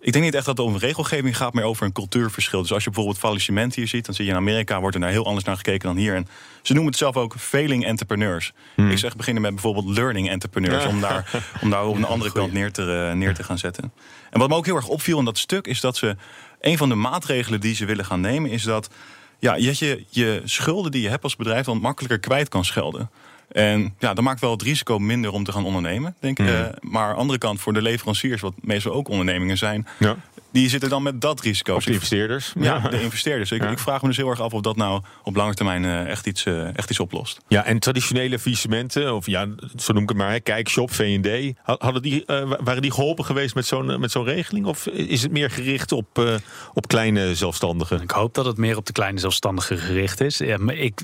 ik 0.00 0.12
denk 0.12 0.24
niet 0.24 0.34
echt 0.34 0.46
dat 0.46 0.56
het 0.56 0.66
om 0.66 0.76
regelgeving 0.76 1.36
gaat, 1.36 1.52
maar 1.52 1.64
over 1.64 1.86
een 1.86 1.92
cultuurverschil. 1.92 2.62
Dus 2.62 2.72
als 2.72 2.84
je 2.84 2.90
bijvoorbeeld 2.90 3.18
faillissement 3.18 3.74
hier 3.74 3.88
ziet, 3.88 4.06
dan 4.06 4.14
zie 4.14 4.24
je 4.24 4.30
in 4.30 4.36
Amerika 4.36 4.80
wordt 4.80 4.94
er 4.94 5.00
naar 5.00 5.10
heel 5.10 5.26
anders 5.26 5.44
naar 5.44 5.56
gekeken 5.56 5.88
dan 5.88 5.96
hier. 5.96 6.14
En 6.14 6.26
ze 6.62 6.72
noemen 6.72 6.90
het 6.90 7.00
zelf 7.00 7.16
ook 7.16 7.34
failing 7.38 7.84
entrepreneurs. 7.84 8.52
Ik 8.76 8.98
zeg 8.98 9.16
beginnen 9.16 9.42
met 9.42 9.52
bijvoorbeeld 9.52 9.88
learning 9.88 10.28
entrepreneurs, 10.28 10.84
om, 10.84 11.00
daar, 11.00 11.42
om 11.62 11.70
daar 11.70 11.86
op 11.86 11.96
een 11.96 12.04
andere 12.04 12.32
kant 12.32 12.52
neer 12.52 12.72
te, 12.72 13.08
eh, 13.08 13.16
neer 13.16 13.34
te 13.34 13.44
gaan 13.44 13.58
zetten. 13.58 13.92
En 14.30 14.38
wat 14.38 14.48
me 14.48 14.54
ook 14.54 14.66
heel 14.66 14.76
erg 14.76 14.88
opviel 14.88 15.18
in 15.18 15.24
dat 15.24 15.38
stuk, 15.38 15.66
is 15.66 15.80
dat 15.80 15.96
ze, 15.96 16.16
een 16.60 16.76
van 16.76 16.88
de 16.88 16.94
maatregelen 16.94 17.60
die 17.60 17.74
ze 17.74 17.84
willen 17.84 18.04
gaan 18.04 18.20
nemen, 18.20 18.50
is 18.50 18.62
dat 18.62 18.90
ja, 19.38 19.52
dat 19.52 19.78
je 19.78 20.04
je 20.08 20.42
schulden 20.44 20.90
die 20.90 21.02
je 21.02 21.08
hebt 21.08 21.22
als 21.22 21.36
bedrijf 21.36 21.64
dan 21.64 21.80
makkelijker 21.80 22.18
kwijt 22.18 22.48
kan 22.48 22.64
schelden. 22.64 23.10
En 23.48 23.94
ja, 23.98 24.14
dat 24.14 24.24
maakt 24.24 24.40
wel 24.40 24.50
het 24.50 24.62
risico 24.62 24.98
minder 24.98 25.32
om 25.32 25.44
te 25.44 25.52
gaan 25.52 25.64
ondernemen, 25.64 26.14
denk 26.20 26.38
ik. 26.38 26.46
Mhm. 26.46 26.54
Eh, 26.54 26.66
maar 26.80 27.02
aan 27.08 27.14
de 27.14 27.20
andere 27.20 27.38
kant, 27.38 27.60
voor 27.60 27.72
de 27.72 27.82
leveranciers, 27.82 28.40
wat 28.40 28.54
meestal 28.60 28.92
ook 28.92 29.08
ondernemingen 29.08 29.58
zijn, 29.58 29.86
Ja. 29.98 30.16
Die 30.52 30.68
zitten 30.68 30.88
dan 30.90 31.02
met 31.02 31.20
dat 31.20 31.40
risico. 31.40 31.74
Of 31.74 31.84
de 31.84 31.92
investeerders. 31.92 32.52
Ja, 32.60 32.78
de 32.78 33.02
investeerders. 33.02 33.50
Ik, 33.52 33.62
Ja. 33.62 33.68
ik 33.70 33.78
vraag 33.78 34.02
me 34.02 34.08
dus 34.08 34.16
heel 34.16 34.28
erg 34.30 34.40
af 34.40 34.52
of 34.52 34.60
dat 34.60 34.76
nou 34.76 35.02
op 35.22 35.36
lange 35.36 35.54
termijn 35.54 35.84
eh, 35.84 36.06
echt, 36.08 36.26
iets, 36.26 36.44
eh, 36.44 36.76
echt 36.76 36.90
iets 36.90 37.00
oplost. 37.00 37.38
Ja, 37.48 37.64
en 37.64 37.78
traditionele 37.78 38.38
faillissementen, 38.38 39.14
of 39.14 39.26
ja, 39.26 39.46
zo 39.76 39.92
noem 39.92 40.02
ik 40.02 40.08
het 40.08 40.18
maar, 40.18 40.30
hè, 40.30 40.40
Kijkshop, 40.40 40.92
V&D, 40.92 41.56
ha- 41.62 41.76
hadden 41.78 42.02
die, 42.02 42.24
eh, 42.24 42.42
wa- 42.48 42.58
waren 42.64 42.82
die 42.82 42.90
geholpen 42.92 43.24
geweest 43.24 43.54
met 43.54 43.66
zo'n 43.66 44.00
met 44.00 44.10
zo'n 44.10 44.24
regeling? 44.24 44.66
Of 44.66 44.86
is 44.86 45.22
het 45.22 45.32
meer 45.32 45.50
gericht 45.50 45.92
op, 45.92 46.18
eh, 46.18 46.34
op 46.74 46.88
kleine 46.88 47.34
zelfstandigen? 47.34 48.00
Ik 48.02 48.10
hoop 48.10 48.34
dat 48.34 48.44
het 48.44 48.56
meer 48.56 48.76
op 48.76 48.86
de 48.86 48.92
kleine 48.92 49.18
zelfstandigen 49.18 49.78
gericht 49.78 50.20
is. 50.20 50.38
Ja, 50.38 50.56
maar 50.56 50.74
ik, 50.74 51.00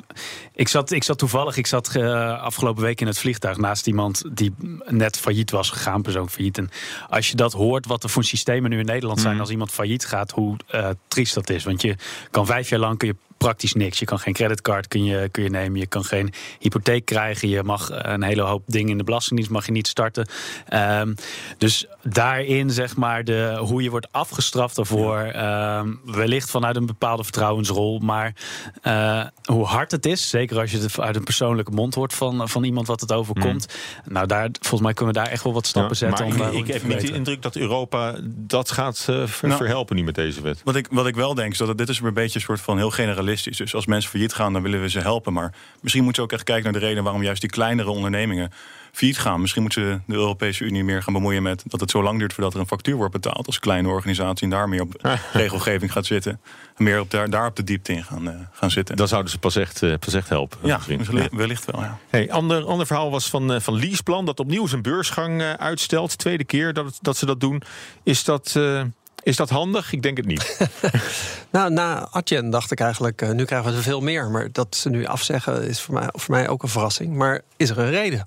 ik, 0.55 0.69
zat, 0.69 0.91
ik 0.91 1.05
zat 1.05 1.19
toevallig, 1.19 1.57
ik 1.57 1.67
zat 1.67 1.97
afgelopen 1.97 2.83
week 2.83 3.01
in 3.01 3.07
het 3.07 3.19
vliegtuig 3.19 3.57
naast 3.57 3.87
iemand 3.87 4.23
die 4.33 4.55
net 4.89 5.19
failliet 5.19 5.51
was 5.51 5.71
gegaan, 5.71 6.03
persoon 6.03 6.31
failliet. 6.31 6.59
En 6.59 6.71
als 7.09 7.29
je 7.29 7.37
dat 7.37 7.53
hoort, 7.53 7.87
wat 7.87 8.03
er 8.03 8.09
voor 8.11 8.25
systemen 8.25 8.71
nu 8.71 8.79
in 8.79 8.85
Nederland 8.85 9.21
zijn 9.21 9.34
als 9.41 9.51
iemand 9.51 9.71
failliet 9.71 10.07
gaat, 10.07 10.31
hoe 10.31 10.57
eh, 10.67 10.89
triest 11.09 11.35
dat 11.35 11.51
is. 11.51 11.65
Want 11.65 11.83
je 11.83 11.97
kan 12.31 12.47
vijf 12.47 12.69
jaar 12.69 12.81
lang 12.81 12.99
kun 12.99 13.09
je 13.09 13.17
praktisch 13.45 13.75
niks. 13.75 13.99
Je 13.99 14.05
kan 14.05 14.19
geen 14.19 14.33
creditcard 14.33 14.89
kun 14.89 15.05
je, 15.05 15.29
kun 15.29 15.43
je 15.43 15.51
nemen. 15.51 15.81
Je 15.81 15.87
kan 15.87 16.05
geen 16.05 16.33
hypotheek 16.59 17.05
krijgen. 17.05 17.49
Je 17.49 17.63
mag 17.63 17.89
een 17.93 18.23
hele 18.23 18.43
hoop 18.43 18.63
dingen 18.67 18.91
in 18.91 18.99
de 18.99 19.05
belastingdienst 19.05 19.53
mag 19.53 19.67
je 19.67 19.73
niet 19.73 19.87
starten. 19.87 20.29
Ehm, 20.69 21.15
dus 21.59 21.87
daarin 22.03 22.71
zeg 22.71 22.97
maar 22.97 23.25
de, 23.25 23.57
hoe 23.59 23.83
je 23.83 23.91
wordt 23.91 24.13
afgestraft 24.13 24.77
daarvoor. 24.77 25.19
Ehm, 25.19 25.89
wellicht 26.05 26.51
vanuit 26.51 26.77
een 26.77 26.87
bepaalde 26.87 27.23
vertrouwensrol. 27.23 27.99
Maar 27.99 28.35
uh, 28.83 29.25
hoe 29.45 29.65
hard 29.65 29.91
het 29.91 30.07
is, 30.07 30.29
zeker 30.29 30.59
als 30.61 30.71
je 30.71 30.79
het 30.79 31.01
uit 31.01 31.17
een 31.17 31.25
persoonlijke 31.25 31.71
mond 31.71 31.95
hoort 31.95 32.15
van, 32.15 32.49
van 32.49 32.65
iemand 32.65 32.87
wat 32.87 33.01
het 33.01 33.13
overkomt. 33.13 33.67
Mm. 34.05 34.13
Nou, 34.13 34.27
daar, 34.27 34.49
volgens 34.61 34.83
mij 34.83 34.93
kunnen 34.93 35.15
we 35.15 35.21
daar 35.21 35.31
echt 35.31 35.45
wel 35.45 35.53
wat 35.53 35.67
stappen 35.67 35.97
zetten. 35.97 36.37
Maar 36.37 36.51
om, 36.51 36.57
ik, 36.57 36.67
ik 36.67 36.73
heb 36.73 36.85
niet 36.85 37.01
de 37.01 37.13
indruk 37.13 37.43
dat 37.43 37.57
Europa 37.57 38.17
dat 38.25 38.71
gaat 38.71 39.07
uh, 39.11 39.27
verhelpen 39.27 39.97
nu 39.97 40.03
met 40.03 40.15
deze 40.15 40.41
wet. 40.41 40.61
Wat 40.65 40.77
ik, 40.77 40.87
wat 40.91 41.07
ik 41.07 41.15
wel 41.15 41.35
denk, 41.35 41.53
is 41.53 41.59
dat 41.59 41.69
het, 41.69 41.79
dit 41.79 41.89
is 41.89 42.01
een 42.01 42.15
beetje 42.15 42.39
een 42.39 42.45
soort 42.45 42.61
van 42.61 42.77
heel 42.77 42.91
generalistisch. 42.91 43.34
Dus 43.43 43.75
als 43.75 43.87
mensen 43.87 44.11
failliet 44.11 44.33
gaan, 44.33 44.53
dan 44.53 44.63
willen 44.63 44.81
we 44.81 44.89
ze 44.89 45.01
helpen. 45.01 45.33
Maar 45.33 45.55
misschien 45.81 46.05
moeten 46.05 46.23
we 46.23 46.29
ook 46.29 46.35
echt 46.35 46.45
kijken 46.45 46.65
naar 46.73 46.81
de 46.81 46.87
reden 46.87 47.03
waarom 47.03 47.23
juist 47.23 47.41
die 47.41 47.51
kleinere 47.51 47.91
ondernemingen 47.91 48.51
failliet 48.93 49.19
gaan. 49.19 49.41
Misschien 49.41 49.63
moeten 49.63 50.03
de 50.07 50.15
Europese 50.15 50.65
Unie 50.65 50.85
meer 50.85 51.03
gaan 51.03 51.13
bemoeien 51.13 51.43
met 51.43 51.63
dat 51.67 51.81
het 51.81 51.91
zo 51.91 52.03
lang 52.03 52.19
duurt 52.19 52.33
voordat 52.33 52.55
er 52.55 52.61
een 52.61 52.67
factuur 52.67 52.97
wordt 52.97 53.13
betaald 53.13 53.47
als 53.47 53.59
kleine 53.59 53.89
organisatie 53.89 54.45
en 54.45 54.51
daar 54.51 54.69
meer 54.69 54.81
op 54.81 55.19
regelgeving 55.33 55.93
gaat 55.93 56.07
zitten. 56.07 56.41
En 56.77 56.85
meer 56.85 57.01
op 57.01 57.11
daar, 57.11 57.31
daar 57.31 57.47
op 57.47 57.57
de 57.57 57.65
diepte 57.65 57.93
in 57.93 58.05
gaan, 58.05 58.29
uh, 58.29 58.35
gaan 58.53 58.71
zitten. 58.71 58.97
Dan 58.97 59.09
zouden 59.09 59.31
ze 59.31 59.39
pas 59.39 59.57
echt, 59.57 59.83
uh, 59.83 59.95
pas 59.99 60.15
echt 60.15 60.29
helpen. 60.29 60.59
Ja, 60.63 60.81
ja, 60.87 61.29
wellicht 61.31 61.65
wel. 61.65 61.81
Ja. 61.81 61.99
Hey, 62.09 62.31
ander, 62.31 62.65
ander 62.65 62.87
verhaal 62.87 63.11
was 63.11 63.31
van, 63.31 63.53
uh, 63.53 63.61
van 63.61 63.75
Leaseplan 63.75 64.25
dat 64.25 64.41
opnieuw 64.41 64.67
zijn 64.67 64.83
beursgang 64.83 65.43
uitstelt. 65.43 66.19
Tweede 66.19 66.45
keer 66.45 66.73
dat, 66.73 66.99
dat 67.01 67.17
ze 67.17 67.27
dat 67.27 67.41
doen. 67.41 67.63
Is 68.03 68.25
dat. 68.25 68.59
Is 69.25 69.37
dat 69.37 69.51
handig? 69.51 69.93
Ik 69.93 70.03
denk 70.03 70.17
het 70.17 70.27
niet. 70.27 70.69
nou, 71.51 71.71
na 71.73 72.09
Atjen 72.11 72.51
dacht 72.51 72.71
ik 72.71 72.81
eigenlijk, 72.81 73.35
nu 73.35 73.45
krijgen 73.45 73.71
we 73.71 73.77
er 73.77 73.83
veel 73.83 74.01
meer. 74.01 74.31
Maar 74.31 74.49
dat 74.53 74.77
ze 74.77 74.91
nu 74.91 75.07
afzeggen 75.07 75.69
is 75.69 75.81
voor 75.81 75.95
mij, 75.95 76.09
voor 76.13 76.35
mij 76.35 76.49
ook 76.49 76.63
een 76.63 76.69
verrassing. 76.69 77.15
Maar 77.15 77.41
is 77.57 77.71
er 77.71 77.79
een 77.79 77.91
reden? 77.91 78.27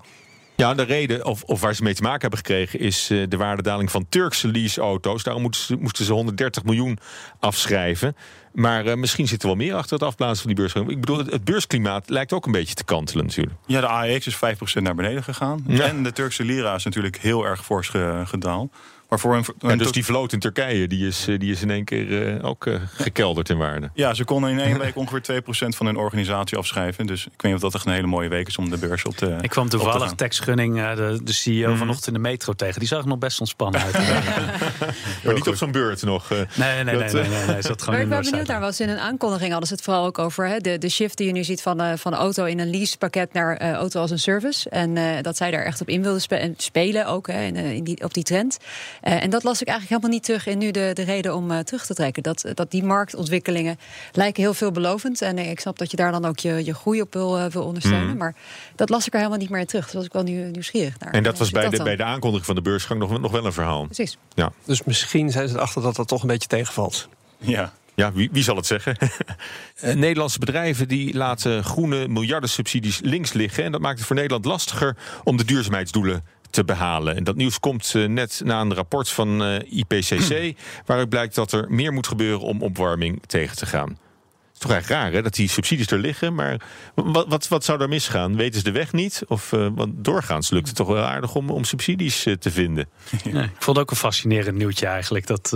Ja, 0.56 0.74
de 0.74 0.82
reden, 0.82 1.24
of, 1.24 1.42
of 1.42 1.60
waar 1.60 1.74
ze 1.74 1.82
mee 1.82 1.94
te 1.94 2.02
maken 2.02 2.20
hebben 2.20 2.38
gekregen, 2.38 2.78
is 2.78 3.10
uh, 3.10 3.26
de 3.28 3.36
waardedaling 3.36 3.90
van 3.90 4.06
Turkse 4.08 4.48
leaseauto's. 4.48 5.22
Daarom 5.22 5.42
moesten 5.42 5.66
ze, 5.66 5.76
moesten 5.82 6.04
ze 6.04 6.12
130 6.12 6.64
miljoen 6.64 6.98
afschrijven. 7.40 8.16
Maar 8.52 8.86
uh, 8.86 8.94
misschien 8.94 9.28
zit 9.28 9.42
er 9.42 9.48
wel 9.48 9.56
meer 9.56 9.74
achter 9.74 9.92
het 9.92 10.02
afblazen 10.02 10.36
van 10.36 10.46
die 10.46 10.56
beurs. 10.56 10.74
Ik 10.74 11.00
bedoel, 11.00 11.18
het, 11.18 11.30
het, 11.30 11.44
beursklimaat 11.44 12.10
lijkt 12.10 12.32
ook 12.32 12.46
een 12.46 12.52
beetje 12.52 12.74
te 12.74 12.84
kantelen 12.84 13.26
natuurlijk. 13.26 13.56
Ja, 13.66 13.80
de 13.80 13.86
AEX 13.86 14.26
is 14.26 14.36
5% 14.36 14.82
naar 14.82 14.94
beneden 14.94 15.24
gegaan. 15.24 15.64
Ja. 15.66 15.84
En 15.84 16.02
de 16.02 16.12
Turkse 16.12 16.44
lira 16.44 16.74
is 16.74 16.84
natuurlijk 16.84 17.18
heel 17.18 17.44
erg 17.44 17.64
fors 17.64 17.88
gedaald. 18.24 18.72
Maar 19.08 19.18
voor 19.18 19.36
een, 19.36 19.44
en 19.60 19.78
dus 19.78 19.92
die 19.92 20.04
vloot 20.04 20.32
in 20.32 20.38
Turkije, 20.38 20.86
die 20.86 21.06
is, 21.06 21.28
eh, 21.28 21.38
die 21.38 21.52
is 21.52 21.62
in 21.62 21.70
één 21.70 21.84
keer 21.84 22.36
uh, 22.36 22.44
ook 22.44 22.66
uh, 22.66 22.80
gekelderd 22.94 23.48
in 23.48 23.58
waarde. 23.58 23.90
Ja, 23.94 24.14
ze 24.14 24.24
konden 24.24 24.50
in 24.50 24.60
één 24.60 24.78
week 24.84 24.96
ongeveer 24.96 25.42
2% 25.42 25.46
van 25.68 25.86
hun 25.86 25.96
organisatie 25.96 26.58
afschrijven. 26.58 27.06
Dus 27.06 27.26
ik 27.26 27.32
weet 27.32 27.42
niet 27.42 27.54
of 27.54 27.60
dat 27.60 27.74
echt 27.74 27.86
een 27.86 27.92
hele 27.92 28.06
mooie 28.06 28.28
week 28.28 28.46
is 28.46 28.58
om 28.58 28.70
de 28.70 28.78
beurs 28.78 29.04
op 29.04 29.16
te 29.16 29.36
Ik 29.40 29.50
kwam 29.50 29.68
toevallig 29.68 30.12
Tex 30.12 30.38
Gunning, 30.38 30.94
de, 30.94 31.20
de 31.22 31.32
CEO, 31.32 31.70
mm. 31.70 31.76
vanochtend 31.76 32.06
in 32.06 32.12
de 32.12 32.18
metro 32.18 32.52
tegen. 32.52 32.78
Die 32.78 32.88
zag 32.88 33.02
er 33.02 33.08
nog 33.08 33.18
best 33.18 33.40
ontspannen 33.40 33.80
uit. 33.80 33.92
maar 35.24 35.34
niet 35.34 35.48
op 35.48 35.54
zo'n 35.54 35.72
beurt 35.72 36.02
nog. 36.02 36.28
nee, 36.30 36.46
nee, 36.56 36.84
nee, 36.84 36.94
nee, 36.94 37.12
nee, 37.12 37.46
nee, 37.46 37.62
Zat 37.62 37.82
gewoon 37.82 37.94
maar 37.94 38.04
ik 38.04 38.08
ben 38.08 38.30
benieuwd 38.30 38.46
naar, 38.46 38.60
was 38.60 38.80
in 38.80 38.88
een 38.88 38.98
aankondiging 38.98 39.50
hadden 39.50 39.68
ze 39.68 39.74
het 39.74 39.82
vooral 39.82 40.06
ook 40.06 40.18
over 40.18 40.48
hè, 40.48 40.58
de, 40.58 40.78
de 40.78 40.88
shift 40.88 41.16
die 41.16 41.26
je 41.26 41.32
nu 41.32 41.44
ziet 41.44 41.62
van, 41.62 41.98
van 41.98 42.14
auto 42.14 42.44
in 42.44 42.58
een 42.58 42.70
leasepakket 42.70 43.32
naar 43.32 43.62
uh, 43.62 43.72
auto 43.72 44.00
als 44.00 44.10
een 44.10 44.18
service. 44.18 44.70
En 44.70 45.22
dat 45.22 45.36
zij 45.36 45.50
daar 45.50 45.64
echt 45.64 45.80
op 45.80 45.88
in 45.88 46.02
wilden 46.02 46.20
spe 46.20 46.54
spelen 46.56 47.06
ook 47.06 47.26
hè, 47.26 47.42
in, 47.42 47.56
in 47.56 47.84
die, 47.84 48.04
op 48.04 48.14
die 48.14 48.24
trend. 48.24 48.58
En 49.00 49.30
dat 49.30 49.42
las 49.42 49.60
ik 49.60 49.68
eigenlijk 49.68 49.88
helemaal 49.88 50.10
niet 50.10 50.24
terug 50.24 50.46
in 50.46 50.58
nu 50.58 50.70
de, 50.70 50.90
de 50.94 51.02
reden 51.02 51.34
om 51.34 51.50
uh, 51.50 51.58
terug 51.58 51.86
te 51.86 51.94
trekken. 51.94 52.22
Dat, 52.22 52.44
dat 52.54 52.70
die 52.70 52.84
marktontwikkelingen 52.84 53.78
lijken 54.12 54.42
heel 54.42 54.54
veelbelovend. 54.54 55.22
En 55.22 55.38
ik 55.38 55.60
snap 55.60 55.78
dat 55.78 55.90
je 55.90 55.96
daar 55.96 56.12
dan 56.12 56.24
ook 56.24 56.38
je, 56.38 56.64
je 56.64 56.74
groei 56.74 57.00
op 57.00 57.12
wil, 57.12 57.38
uh, 57.38 57.44
wil 57.46 57.64
ondersteunen. 57.64 58.10
Mm. 58.10 58.16
Maar 58.16 58.34
dat 58.76 58.88
las 58.88 59.06
ik 59.06 59.12
er 59.12 59.18
helemaal 59.18 59.38
niet 59.38 59.50
meer 59.50 59.60
in 59.60 59.66
terug. 59.66 59.84
Dus 59.84 59.94
was 59.94 60.04
ik 60.04 60.12
wel 60.12 60.22
nieuw, 60.22 60.50
nieuwsgierig 60.50 60.98
naar. 60.98 61.12
En 61.12 61.22
dat 61.22 61.38
was 61.38 61.50
bij 61.50 61.68
de, 61.68 61.82
bij 61.82 61.96
de 61.96 62.04
aankondiging 62.04 62.46
van 62.46 62.54
de 62.54 62.62
beursgang 62.62 63.00
nog, 63.00 63.20
nog 63.20 63.32
wel 63.32 63.46
een 63.46 63.52
verhaal. 63.52 63.84
Precies. 63.84 64.18
Ja. 64.34 64.52
Dus 64.64 64.84
misschien 64.84 65.30
zijn 65.30 65.48
ze 65.48 65.54
erachter 65.54 65.82
dat 65.82 65.96
dat 65.96 66.08
toch 66.08 66.22
een 66.22 66.28
beetje 66.28 66.48
tegenvalt. 66.48 67.08
Ja. 67.38 67.72
Ja, 67.98 68.12
wie, 68.12 68.28
wie 68.32 68.42
zal 68.42 68.56
het 68.56 68.66
zeggen? 68.66 68.96
Eh, 69.78 69.94
Nederlandse 69.94 70.38
bedrijven 70.38 70.88
die 70.88 71.16
laten 71.16 71.64
groene 71.64 72.08
miljarden 72.08 72.50
subsidies 72.50 73.00
links 73.02 73.32
liggen. 73.32 73.64
En 73.64 73.72
dat 73.72 73.80
maakt 73.80 73.98
het 73.98 74.06
voor 74.06 74.16
Nederland 74.16 74.44
lastiger 74.44 74.96
om 75.24 75.36
de 75.36 75.44
duurzaamheidsdoelen 75.44 76.24
te 76.50 76.64
behalen. 76.64 77.16
En 77.16 77.24
dat 77.24 77.36
nieuws 77.36 77.60
komt 77.60 77.92
uh, 77.96 78.08
net 78.08 78.40
na 78.44 78.60
een 78.60 78.74
rapport 78.74 79.08
van 79.08 79.42
uh, 79.42 79.56
IPCC, 79.70 80.54
waaruit 80.86 81.08
blijkt 81.08 81.34
dat 81.34 81.52
er 81.52 81.66
meer 81.70 81.92
moet 81.92 82.06
gebeuren 82.06 82.40
om 82.40 82.62
opwarming 82.62 83.22
tegen 83.26 83.56
te 83.56 83.66
gaan. 83.66 83.88
Het 83.88 84.52
is 84.52 84.58
toch 84.58 84.70
eigenlijk 84.70 85.02
raar 85.02 85.12
hè, 85.12 85.22
dat 85.22 85.34
die 85.34 85.48
subsidies 85.48 85.86
er 85.86 85.98
liggen, 85.98 86.34
maar 86.34 86.60
wat, 86.94 87.26
wat, 87.28 87.48
wat 87.48 87.64
zou 87.64 87.78
daar 87.78 87.88
misgaan? 87.88 88.36
Weten 88.36 88.58
ze 88.58 88.64
de 88.64 88.72
weg 88.72 88.92
niet? 88.92 89.22
Of 89.26 89.52
uh, 89.52 89.68
want 89.74 90.04
doorgaans 90.04 90.50
lukt 90.50 90.66
het 90.66 90.76
toch 90.76 90.88
wel 90.88 91.04
aardig 91.04 91.34
om, 91.34 91.50
om 91.50 91.64
subsidies 91.64 92.22
te 92.38 92.50
vinden? 92.50 92.88
Ja, 93.32 93.42
ik 93.42 93.50
vond 93.58 93.76
het 93.76 93.78
ook 93.78 93.90
een 93.90 93.96
fascinerend 93.96 94.56
nieuwtje 94.56 94.86
eigenlijk. 94.86 95.26
Dat, 95.26 95.52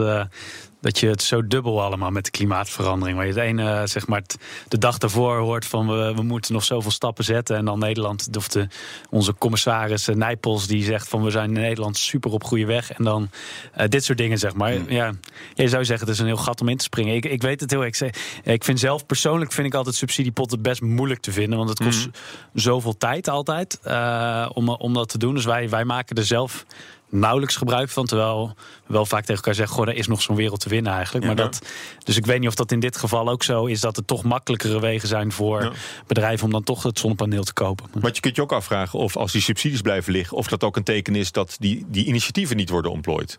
dat 0.82 0.98
je 0.98 1.08
het 1.08 1.22
zo 1.22 1.46
dubbel 1.46 1.82
allemaal 1.82 2.10
met 2.10 2.24
de 2.24 2.30
klimaatverandering. 2.30 3.16
Waar 3.16 3.26
je 3.26 3.32
het 3.32 3.42
ene, 3.42 3.86
zeg 3.86 4.06
maar, 4.06 4.22
de 4.68 4.78
dag 4.78 4.98
daarvoor 4.98 5.36
hoort 5.36 5.66
van 5.66 5.88
we, 5.88 6.14
we 6.14 6.22
moeten 6.22 6.52
nog 6.52 6.64
zoveel 6.64 6.90
stappen 6.90 7.24
zetten. 7.24 7.56
En 7.56 7.64
dan 7.64 7.78
Nederland, 7.78 8.28
of 8.36 8.48
de, 8.48 8.68
onze 9.10 9.34
commissaris 9.38 10.08
eh, 10.08 10.14
Nijpels, 10.14 10.66
die 10.66 10.84
zegt 10.84 11.08
van 11.08 11.22
we 11.22 11.30
zijn 11.30 11.54
in 11.54 11.60
Nederland 11.60 11.96
super 11.96 12.30
op 12.30 12.44
goede 12.44 12.66
weg. 12.66 12.92
En 12.92 13.04
dan 13.04 13.30
uh, 13.78 13.86
dit 13.88 14.04
soort 14.04 14.18
dingen, 14.18 14.38
zeg 14.38 14.54
maar. 14.54 14.92
Ja, 14.92 15.12
je 15.54 15.68
zou 15.68 15.84
zeggen, 15.84 16.06
het 16.06 16.14
is 16.14 16.20
een 16.20 16.26
heel 16.26 16.36
gat 16.36 16.60
om 16.60 16.68
in 16.68 16.76
te 16.76 16.84
springen. 16.84 17.14
Ik, 17.14 17.24
ik 17.24 17.42
weet 17.42 17.60
het 17.60 17.70
heel. 17.70 17.84
Ik, 17.84 18.10
ik 18.44 18.64
vind 18.64 18.80
zelf 18.80 19.06
persoonlijk 19.06 19.52
vind 19.52 19.66
ik 19.66 19.74
altijd 19.74 19.94
subsidiepotten 19.94 20.62
best 20.62 20.80
moeilijk 20.80 21.20
te 21.20 21.32
vinden. 21.32 21.58
Want 21.58 21.70
het 21.70 21.82
kost 21.82 22.06
mm. 22.06 22.12
zoveel 22.54 22.96
tijd 22.96 23.28
altijd 23.28 23.80
uh, 23.86 24.48
om, 24.52 24.68
om 24.68 24.94
dat 24.94 25.08
te 25.08 25.18
doen. 25.18 25.34
Dus 25.34 25.44
wij, 25.44 25.68
wij 25.68 25.84
maken 25.84 26.16
er 26.16 26.24
zelf 26.24 26.64
nauwelijks 27.12 27.56
gebruik 27.56 27.90
van. 27.90 28.06
Terwijl 28.06 28.54
we 28.86 28.92
wel 28.92 29.06
vaak 29.06 29.20
tegen 29.20 29.36
elkaar 29.36 29.54
zeggen: 29.54 29.76
Goh, 29.76 29.88
er 29.88 29.94
is 29.94 30.06
nog 30.06 30.22
zo'n 30.22 30.36
wereld 30.36 30.60
te 30.60 30.68
winnen 30.68 30.92
eigenlijk. 30.92 31.26
maar 31.26 31.36
dat, 31.36 31.66
dus 32.04 32.16
ik 32.16 32.26
weet 32.26 32.40
niet 32.40 32.48
of 32.48 32.54
dat 32.54 32.72
in 32.72 32.80
dit 32.80 32.96
geval 32.96 33.28
ook 33.28 33.42
zo 33.42 33.66
is 33.66 33.80
dat 33.80 33.96
er 33.96 34.04
toch 34.04 34.22
makkelijkere 34.22 34.80
wegen 34.80 35.08
zijn 35.08 35.32
voor 35.32 35.72
bedrijven 36.06 36.44
om 36.44 36.52
dan 36.52 36.64
toch 36.64 36.82
het 36.82 36.98
zonnepaneel 36.98 37.42
te 37.42 37.52
kopen. 37.52 37.86
Maar 38.00 38.10
je 38.14 38.20
kunt 38.20 38.36
je 38.36 38.42
ook 38.42 38.52
afvragen 38.52 38.98
of 38.98 39.16
als 39.16 39.32
die 39.32 39.42
subsidies 39.42 39.80
blijven 39.80 40.12
liggen, 40.12 40.36
of 40.36 40.46
dat 40.46 40.64
ook 40.64 40.76
een 40.76 40.82
teken 40.82 41.14
is 41.14 41.32
dat 41.32 41.56
die, 41.58 41.84
die 41.88 42.04
initiatieven 42.06 42.56
niet 42.56 42.70
worden 42.70 42.90
ontplooid. 42.90 43.38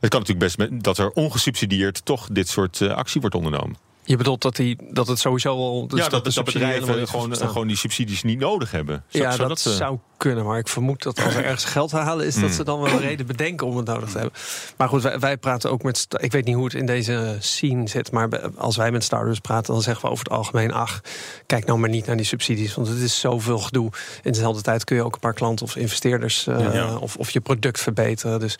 Het 0.00 0.10
kan 0.10 0.20
natuurlijk 0.20 0.56
best 0.56 0.82
dat 0.84 0.98
er 0.98 1.10
ongesubsidieerd 1.10 2.04
toch 2.04 2.28
dit 2.32 2.48
soort 2.48 2.80
uh, 2.80 2.92
actie 2.94 3.20
wordt 3.20 3.36
ondernomen. 3.36 3.76
Je 4.04 4.16
bedoelt 4.16 4.42
dat, 4.42 4.56
die, 4.56 4.76
dat 4.90 5.06
het 5.06 5.18
sowieso 5.18 5.56
al. 5.56 5.86
Dus 5.86 5.98
ja, 5.98 6.08
dat, 6.08 6.24
dat 6.24 6.34
de 6.34 6.42
bedrijven 6.42 7.08
gewoon, 7.08 7.36
gewoon 7.36 7.66
die 7.66 7.76
subsidies 7.76 8.22
niet 8.22 8.38
nodig 8.38 8.70
hebben. 8.70 9.04
ja, 9.08 9.36
dat, 9.36 9.48
dat 9.48 9.64
uh... 9.68 9.74
zou 9.74 9.98
kunnen. 10.16 10.44
Maar 10.44 10.58
ik 10.58 10.68
vermoed 10.68 11.02
dat 11.02 11.24
als 11.24 11.34
er 11.34 11.44
ergens 11.50 11.64
geld 11.64 11.90
halen 11.90 12.26
is, 12.26 12.34
dat 12.34 12.44
hmm. 12.44 12.52
ze 12.52 12.64
dan 12.64 12.80
wel 12.80 12.92
een 12.92 13.00
reden 13.00 13.26
bedenken 13.26 13.66
om 13.66 13.76
het 13.76 13.86
nodig 13.86 14.10
te 14.10 14.18
hebben. 14.18 14.40
Maar 14.76 14.88
goed, 14.88 15.02
wij, 15.02 15.18
wij, 15.18 15.36
praten 15.36 15.70
ook 15.70 15.82
met. 15.82 16.06
Ik 16.18 16.32
weet 16.32 16.44
niet 16.44 16.54
hoe 16.54 16.64
het 16.64 16.74
in 16.74 16.86
deze 16.86 17.36
scene 17.38 17.88
zit. 17.88 18.10
Maar 18.10 18.28
als 18.56 18.76
wij 18.76 18.90
met 18.90 19.04
starters 19.04 19.38
praten, 19.38 19.72
dan 19.72 19.82
zeggen 19.82 20.04
we 20.04 20.10
over 20.10 20.24
het 20.24 20.32
algemeen: 20.32 20.72
ach, 20.72 21.00
kijk 21.46 21.66
nou 21.66 21.78
maar 21.78 21.88
niet 21.88 22.06
naar 22.06 22.16
die 22.16 22.26
subsidies. 22.26 22.74
Want 22.74 22.88
het 22.88 22.98
is 22.98 23.20
zoveel 23.20 23.58
gedoe. 23.58 23.90
In 24.22 24.32
dezelfde 24.32 24.62
tijd 24.62 24.84
kun 24.84 24.96
je 24.96 25.04
ook 25.04 25.14
een 25.14 25.20
paar 25.20 25.34
klanten 25.34 25.66
of 25.66 25.76
investeerders 25.76 26.46
uh, 26.46 26.96
of, 27.00 27.16
of 27.16 27.30
je 27.30 27.40
product 27.40 27.80
verbeteren. 27.80 28.40
Dus 28.40 28.58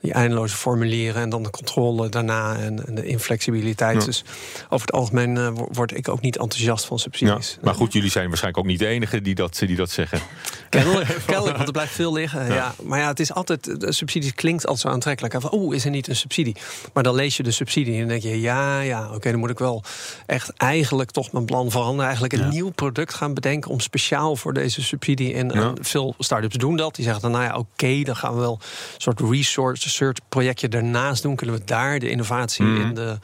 die 0.00 0.12
eindeloze 0.12 0.56
formulieren 0.56 1.22
en 1.22 1.30
dan 1.30 1.42
de 1.42 1.50
controle 1.50 2.08
daarna 2.08 2.56
en, 2.56 2.86
en 2.86 2.94
de 2.94 3.06
inflexibiliteit. 3.06 4.00
Ja. 4.00 4.06
Dus 4.06 4.24
over 4.68 4.81
het 4.82 4.92
algemeen 4.92 5.36
uh, 5.36 5.48
word 5.72 5.96
ik 5.96 6.08
ook 6.08 6.20
niet 6.20 6.38
enthousiast 6.38 6.84
van 6.84 6.98
subsidies. 6.98 7.58
maar 7.62 7.74
goed, 7.74 7.92
jullie 7.92 8.10
zijn 8.10 8.28
waarschijnlijk 8.28 8.64
ook 8.64 8.70
niet 8.70 8.78
de 8.78 8.86
enige 8.86 9.20
die 9.20 9.34
dat, 9.34 9.62
die 9.66 9.76
dat 9.76 9.90
zeggen. 9.90 10.20
Kennelijk, 10.68 11.08
want 11.26 11.66
er 11.66 11.72
blijft 11.72 11.92
veel 11.92 12.12
liggen. 12.12 12.46
Ja. 12.46 12.74
Maar 12.82 12.98
ja, 12.98 13.08
het 13.08 13.20
is 13.20 13.32
altijd, 13.32 13.80
de 13.80 13.92
subsidie 13.92 14.32
klinkt 14.32 14.66
altijd 14.66 14.86
zo 14.86 14.88
aantrekkelijk. 14.88 15.40
Van, 15.40 15.54
oeh, 15.54 15.74
is 15.74 15.84
er 15.84 15.90
niet 15.90 16.08
een 16.08 16.16
subsidie? 16.16 16.56
Maar 16.92 17.02
dan 17.02 17.14
lees 17.14 17.36
je 17.36 17.42
de 17.42 17.50
subsidie 17.50 17.92
en 17.92 17.98
dan 17.98 18.08
denk 18.08 18.22
je, 18.22 18.40
ja, 18.40 18.80
ja, 18.80 19.10
oké, 19.14 19.30
dan 19.30 19.40
moet 19.40 19.50
ik 19.50 19.58
wel 19.58 19.82
echt 20.26 20.52
eigenlijk 20.56 21.10
toch 21.10 21.32
mijn 21.32 21.44
plan 21.44 21.70
veranderen. 21.70 22.04
Eigenlijk 22.04 22.32
een 22.32 22.48
nieuw 22.48 22.70
product 22.70 23.14
gaan 23.14 23.34
bedenken 23.34 23.70
om 23.70 23.80
speciaal 23.80 24.36
voor 24.36 24.52
deze 24.52 24.82
subsidie. 24.82 25.34
En, 25.34 25.50
en 25.50 25.76
veel 25.80 26.14
start-ups 26.18 26.56
doen 26.56 26.76
dat. 26.76 26.94
Die 26.94 27.04
zeggen 27.04 27.22
dan, 27.22 27.30
nou 27.30 27.44
ja, 27.44 27.56
oké, 27.56 28.02
dan 28.02 28.16
gaan 28.16 28.34
we 28.34 28.40
wel 28.40 28.58
een 28.62 29.00
soort 29.00 29.20
resource 29.20 30.14
projectje 30.28 30.68
daarnaast 30.68 31.22
doen. 31.22 31.36
Kunnen 31.36 31.56
we 31.56 31.64
daar 31.64 31.98
de 31.98 32.10
innovatie 32.10 32.64
mhm. 32.64 32.80
in 32.80 32.94
de 32.94 33.18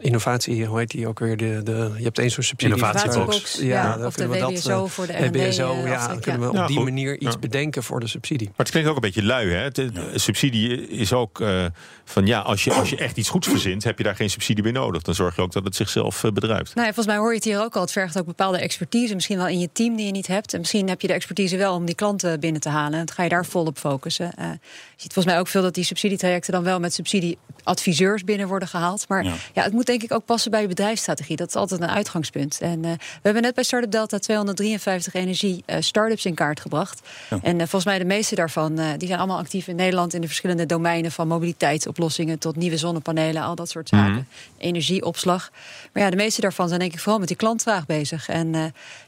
innovatie, 0.00 0.64
hoe 0.64 0.78
heet 0.78 0.90
die 0.90 1.08
ook 1.08 1.18
weer? 1.18 1.36
De, 1.36 1.60
de, 1.62 1.92
je 1.96 2.04
hebt 2.04 2.18
één 2.18 2.30
zo'n 2.30 2.42
subsidie. 2.42 2.74
Innovatiebox. 2.74 3.58
Ja, 3.60 3.96
ja 3.98 4.06
of 4.06 4.14
de 4.14 4.28
WBSO 4.28 4.68
dat, 4.68 4.90
voor 4.90 5.06
de 5.06 5.12
R&D. 5.12 5.36
WBSO, 5.36 5.74
eh, 5.74 5.86
ja, 5.86 6.08
dan 6.08 6.20
kunnen 6.20 6.52
we 6.52 6.60
op 6.60 6.66
die 6.66 6.80
manier 6.80 7.20
iets 7.20 7.38
bedenken 7.38 7.82
voor 7.82 8.00
de 8.00 8.06
subsidie. 8.06 8.46
Maar 8.46 8.56
het 8.56 8.70
klinkt 8.70 8.88
ook 8.88 8.94
een 8.94 9.00
beetje 9.00 9.24
lui, 9.24 9.50
hè? 9.50 9.70
De, 9.70 10.10
subsidie 10.14 10.88
is 10.88 11.12
ook 11.12 11.40
uh, 11.40 11.64
van 12.04 12.26
ja, 12.26 12.40
als 12.40 12.64
je, 12.64 12.72
als 12.72 12.90
je 12.90 12.96
echt 12.96 13.16
iets 13.16 13.28
goeds 13.28 13.48
verzint, 13.48 13.84
heb 13.84 13.98
je 13.98 14.04
daar 14.04 14.16
geen 14.16 14.30
subsidie 14.30 14.62
meer 14.62 14.72
nodig. 14.72 15.02
Dan 15.02 15.14
zorg 15.14 15.36
je 15.36 15.42
ook 15.42 15.52
dat 15.52 15.64
het 15.64 15.76
zichzelf 15.76 16.22
uh, 16.22 16.30
bedrijft. 16.30 16.74
Nou, 16.74 16.86
volgens 16.86 17.06
mij 17.06 17.16
hoor 17.16 17.30
je 17.30 17.36
het 17.36 17.44
hier 17.44 17.60
ook 17.60 17.74
al. 17.74 17.80
Het 17.80 17.92
vergt 17.92 18.18
ook 18.18 18.26
bepaalde 18.26 18.58
expertise, 18.58 19.14
misschien 19.14 19.36
wel 19.36 19.48
in 19.48 19.58
je 19.58 19.68
team 19.72 19.96
die 19.96 20.06
je 20.06 20.12
niet 20.12 20.26
hebt. 20.26 20.52
En 20.52 20.60
misschien 20.60 20.88
heb 20.88 21.00
je 21.00 21.06
de 21.06 21.12
expertise 21.12 21.56
wel 21.56 21.74
om 21.74 21.84
die 21.84 21.94
klanten 21.94 22.40
binnen 22.40 22.60
te 22.60 22.68
halen. 22.68 22.98
En 22.98 23.06
dan 23.06 23.14
ga 23.14 23.22
je 23.22 23.28
daar 23.28 23.46
volop 23.46 23.78
focussen. 23.78 24.32
Uh, 24.38 24.44
je 24.50 24.58
ziet 24.96 25.12
volgens 25.12 25.34
mij 25.34 25.38
ook 25.38 25.48
veel 25.48 25.62
dat 25.62 25.74
die 25.74 25.84
subsidietrajecten 25.84 26.52
dan 26.52 26.62
wel 26.62 26.80
met 26.80 26.94
subsidieadviseurs 26.94 28.24
binnen 28.24 28.48
worden 28.48 28.68
gehaald. 28.68 29.08
Maar 29.08 29.24
ja, 29.24 29.62
het 29.62 29.72
moet 29.72 29.83
moet 29.84 30.00
denk 30.00 30.10
ik 30.10 30.16
ook 30.16 30.24
passen 30.24 30.50
bij 30.50 30.60
je 30.60 30.68
bedrijfsstrategie. 30.68 31.36
Dat 31.36 31.48
is 31.48 31.54
altijd 31.54 31.80
een 31.80 31.88
uitgangspunt. 31.88 32.58
En 32.60 32.78
uh, 32.78 32.90
we 32.92 33.20
hebben 33.22 33.42
net 33.42 33.54
bij 33.54 33.64
Startup 33.64 33.90
Delta 33.90 34.18
253 34.18 35.14
energie-startups 35.14 36.24
in 36.24 36.34
kaart 36.34 36.60
gebracht. 36.60 37.00
En 37.42 37.58
volgens 37.58 37.84
mij 37.84 37.98
de 37.98 38.04
meeste 38.04 38.34
daarvan 38.34 38.74
die 38.74 39.08
zijn 39.08 39.18
allemaal 39.18 39.38
actief 39.38 39.68
in 39.68 39.76
Nederland 39.76 40.14
in 40.14 40.20
de 40.20 40.26
verschillende 40.26 40.66
domeinen 40.66 41.12
van 41.12 41.28
mobiliteitsoplossingen 41.28 42.38
tot 42.38 42.56
nieuwe 42.56 42.76
zonnepanelen, 42.76 43.42
al 43.42 43.54
dat 43.54 43.70
soort 43.70 43.88
zaken. 43.88 44.12
Mhm. 44.12 44.22
Energieopslag. 44.58 45.50
Maar 45.92 46.02
ja, 46.02 46.10
de 46.10 46.16
meeste 46.16 46.40
daarvan 46.40 46.68
zijn 46.68 46.80
denk 46.80 46.92
ik 46.92 46.98
vooral 46.98 47.18
met 47.18 47.28
die 47.28 47.36
klantvraag 47.36 47.86
bezig. 47.86 48.28
En 48.28 48.52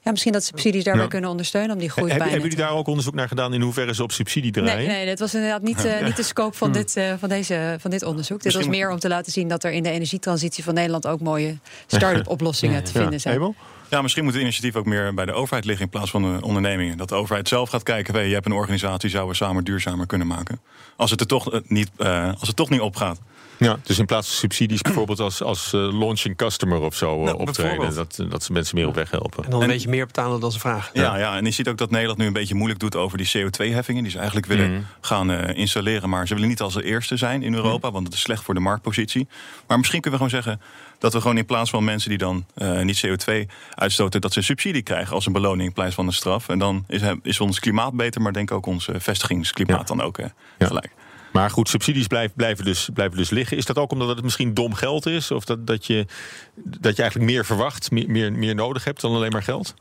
ja, 0.03 0.11
misschien 0.11 0.33
dat 0.33 0.45
subsidies 0.45 0.85
daarbij 0.85 1.09
kunnen 1.09 1.31
ondersteunen 1.31 1.73
om 1.73 1.79
die 1.79 1.91
groei 1.91 2.09
bij 2.09 2.19
Hebben 2.19 2.41
jullie 2.41 2.57
daar 2.57 2.71
ook 2.71 2.87
onderzoek 2.87 3.15
naar 3.15 3.29
gedaan 3.29 3.55
in 3.55 3.61
hoeverre 3.61 3.95
ze 3.95 4.03
op 4.03 4.13
subsidie 4.13 4.53
draaien? 4.53 4.77
Nee, 4.77 4.87
nee 4.87 5.07
dat 5.07 5.19
was 5.19 5.35
inderdaad 5.35 5.63
niet, 5.63 5.89
niet 6.03 6.17
de 6.17 6.23
scope 6.23 6.57
van, 6.57 6.73
dit, 6.73 7.01
van, 7.19 7.29
deze, 7.29 7.77
van 7.79 7.91
dit 7.91 8.03
onderzoek. 8.03 8.43
Dit 8.43 8.55
was 8.55 8.67
meer 8.67 8.91
om 8.91 8.99
te 8.99 9.09
laten 9.09 9.33
zien 9.33 9.49
dat 9.49 9.65
er 9.65 9.73
in 9.73 9.83
de 9.83 9.91
energietransitie 9.91 10.65
van 10.67 10.75
Nederland 10.75 11.07
ook 11.07 11.21
mooie 11.21 11.59
start-up 11.87 12.29
oplossingen 12.37 12.85
te 12.85 12.93
vinden 12.93 13.21
zijn. 13.21 13.55
Ja, 13.91 14.03
misschien 14.03 14.25
moet 14.25 14.33
het 14.33 14.43
initiatief 14.43 14.77
ook 14.77 14.87
meer 14.87 15.15
bij 15.15 15.27
de 15.27 15.33
overheid 15.33 15.65
liggen 15.65 15.85
in 15.85 15.91
plaats 15.91 16.11
van 16.11 16.23
de 16.23 16.39
ondernemingen. 16.43 16.97
Dat 16.97 17.09
de 17.09 17.15
overheid 17.15 17.49
zelf 17.49 17.71
gaat 17.71 17.83
kijken, 17.83 18.15
hey, 18.15 18.27
je 18.29 18.35
hebt 18.35 18.47
een 18.47 18.53
organisatie, 18.53 19.11
zouden 19.11 19.31
we 19.31 19.37
samen 19.37 19.65
duurzamer 19.65 20.07
kunnen 20.07 20.27
maken. 20.27 20.61
Als 20.97 21.11
het 21.11 21.21
er 21.21 21.27
toch 21.27 21.53
eh, 21.53 21.61
niet, 21.67 21.91
als 22.39 22.47
het 22.47 22.57
toch 22.57 22.71
niet 22.71 22.81
opgaat. 22.81 23.19
Ja, 23.59 23.79
dus 23.83 23.99
in 23.99 24.07
plaats 24.07 24.29
van 24.29 24.37
subsidies 24.37 24.81
bijvoorbeeld 24.81 25.21
als, 25.21 25.43
als 25.43 25.73
uh, 25.73 25.99
launching 25.99 26.37
customer 26.37 26.81
of 26.81 26.95
zo 26.95 27.27
uh, 27.27 27.35
optreden. 27.35 27.95
Dat, 27.95 28.25
dat 28.29 28.43
ze 28.43 28.53
mensen 28.53 28.77
meer 28.77 28.87
op 28.87 28.95
weg 28.95 29.11
helpen. 29.11 29.45
En 29.45 29.51
dan 29.51 29.63
een 29.63 29.67
beetje 29.67 29.89
meer 29.89 30.07
betalen 30.07 30.41
dan 30.41 30.53
ze 30.53 30.59
vragen. 30.59 31.01
Ja, 31.01 31.19
ja, 31.19 31.37
en 31.37 31.45
je 31.45 31.51
ziet 31.51 31.69
ook 31.69 31.79
dat 31.79 31.91
Nederland 31.91 32.19
nu 32.19 32.27
een 32.27 32.33
beetje 32.33 32.55
moeilijk 32.55 32.81
doet 32.81 32.97
over 32.97 33.19
die 33.19 33.29
CO2-heffingen. 33.37 34.03
Die 34.03 34.11
ze 34.11 34.17
eigenlijk 34.17 34.47
willen 34.47 34.73
mhm. 34.73 34.81
gaan 35.01 35.31
uh, 35.31 35.49
installeren. 35.55 36.09
Maar 36.09 36.27
ze 36.27 36.35
willen 36.35 36.49
niet 36.49 36.61
als 36.61 36.75
de 36.75 36.85
eerste 36.85 37.17
zijn 37.17 37.43
in 37.43 37.55
Europa, 37.55 37.91
want 37.91 38.07
het 38.07 38.15
is 38.15 38.21
slecht 38.21 38.43
voor 38.43 38.55
de 38.55 38.61
marktpositie. 38.61 39.29
Maar 39.67 39.79
misschien 39.79 40.01
kunnen 40.01 40.21
we 40.21 40.27
gewoon 40.27 40.43
zeggen 40.45 40.63
dat 40.99 41.13
we 41.13 41.21
gewoon 41.21 41.37
in 41.37 41.47
plaats 41.47 41.71
van 41.71 41.85
mensen 41.85 42.09
die 42.09 42.19
dan 42.19 42.47
niet 42.83 43.07
CO2 43.07 43.35
uitstoten, 43.75 44.21
dat 44.21 44.33
ze 44.33 44.43
subsidie 44.43 44.83
krijgen 44.83 45.15
als 45.15 45.27
een 45.27 45.33
beloning 45.33 45.69
in 45.69 45.75
plaats 45.75 45.95
van 45.95 46.07
een 46.07 46.13
straf. 46.13 46.49
En 46.49 46.59
dan 46.59 46.85
is, 46.89 47.01
is 47.23 47.41
ons 47.41 47.59
klimaat 47.59 47.93
beter, 47.93 48.21
maar 48.21 48.33
denk 48.33 48.51
ook 48.51 48.67
ons 48.67 48.89
vestigingsklimaat 48.93 49.89
dan 49.89 50.03
ook 50.03 50.19
gelijk. 50.59 50.91
Maar 51.37 51.51
goed, 51.51 51.69
subsidies 51.69 52.07
blijven, 52.07 52.37
blijven, 52.37 52.65
dus, 52.65 52.89
blijven 52.95 53.17
dus 53.17 53.31
liggen. 53.31 53.57
Is 53.57 53.65
dat 53.65 53.79
ook 53.79 53.93
omdat 53.93 54.09
het 54.09 54.23
misschien 54.23 54.55
dom 54.55 54.75
geld 54.75 55.07
is? 55.07 55.31
Of 55.31 55.45
dat, 55.45 55.67
dat, 55.67 55.87
je, 55.87 56.07
dat 56.55 56.97
je 56.97 57.03
eigenlijk 57.03 57.31
meer 57.31 57.45
verwacht, 57.45 57.91
meer, 57.91 58.11
meer, 58.11 58.33
meer 58.33 58.55
nodig 58.55 58.85
hebt 58.85 59.01
dan 59.01 59.15
alleen 59.15 59.31
maar 59.31 59.43
geld? 59.43 59.75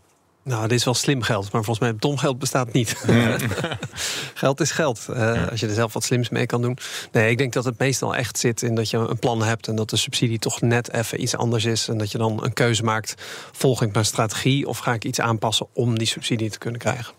Nou, 0.43 0.67
dit 0.67 0.77
is 0.77 0.85
wel 0.85 0.93
slim 0.93 1.21
geld, 1.21 1.51
maar 1.51 1.63
volgens 1.63 1.79
mij 1.79 1.95
dom 1.99 2.17
geld 2.17 2.39
bestaat 2.39 2.73
niet. 2.73 2.95
geld 4.33 4.59
is 4.59 4.71
geld. 4.71 5.05
Uh, 5.09 5.47
Als 5.49 5.59
je 5.59 5.67
er 5.67 5.73
zelf 5.73 5.93
wat 5.93 6.03
slims 6.03 6.29
mee 6.29 6.45
kan 6.45 6.61
doen. 6.61 6.77
Nee, 7.11 7.29
ik 7.29 7.37
denk 7.37 7.53
dat 7.53 7.65
het 7.65 7.79
meestal 7.79 8.15
echt 8.15 8.37
zit 8.37 8.61
in 8.61 8.75
dat 8.75 8.89
je 8.89 8.97
een 8.97 9.19
plan 9.19 9.43
hebt 9.43 9.67
en 9.67 9.75
dat 9.75 9.89
de 9.89 9.97
subsidie 9.97 10.39
toch 10.39 10.61
net 10.61 10.93
even 10.93 11.21
iets 11.21 11.35
anders 11.35 11.65
is. 11.65 11.87
En 11.87 11.97
dat 11.97 12.11
je 12.11 12.17
dan 12.17 12.43
een 12.43 12.53
keuze 12.53 12.83
maakt: 12.83 13.13
volg 13.51 13.81
ik 13.81 13.93
mijn 13.93 14.05
strategie 14.05 14.67
of 14.67 14.77
ga 14.77 14.93
ik 14.93 15.03
iets 15.03 15.19
aanpassen 15.19 15.67
om 15.73 15.97
die 15.97 16.07
subsidie 16.07 16.49
te 16.49 16.57
kunnen 16.57 16.79
krijgen? 16.79 17.13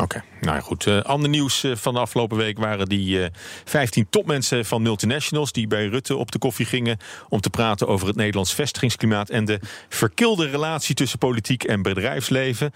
Oké, 0.00 0.24
nou 0.40 0.60
goed. 0.60 0.86
Uh, 0.86 1.02
ander 1.02 1.28
nieuws 1.28 1.64
uh, 1.64 1.76
van 1.76 1.94
de 1.94 2.00
afgelopen 2.00 2.36
week 2.36 2.58
waren 2.58 2.86
die 2.86 3.20
uh, 3.20 3.26
15 3.64 4.06
topmensen 4.10 4.64
van 4.64 4.82
multinationals 4.82 5.52
die 5.52 5.66
bij 5.66 5.86
Rutte 5.86 6.16
op 6.16 6.32
de 6.32 6.38
koffie 6.38 6.66
gingen 6.66 6.98
om 7.28 7.40
te 7.40 7.50
praten 7.50 7.88
over 7.88 8.06
het 8.06 8.16
Nederlands 8.16 8.54
vestigingsklimaat 8.54 9.30
en 9.30 9.44
de 9.44 9.60
verkilde 9.88 10.50
relatie 10.50 10.94
tussen 10.94 11.18
politiek 11.18 11.64
en 11.64 11.82
bedrijfsleven. 11.82 12.72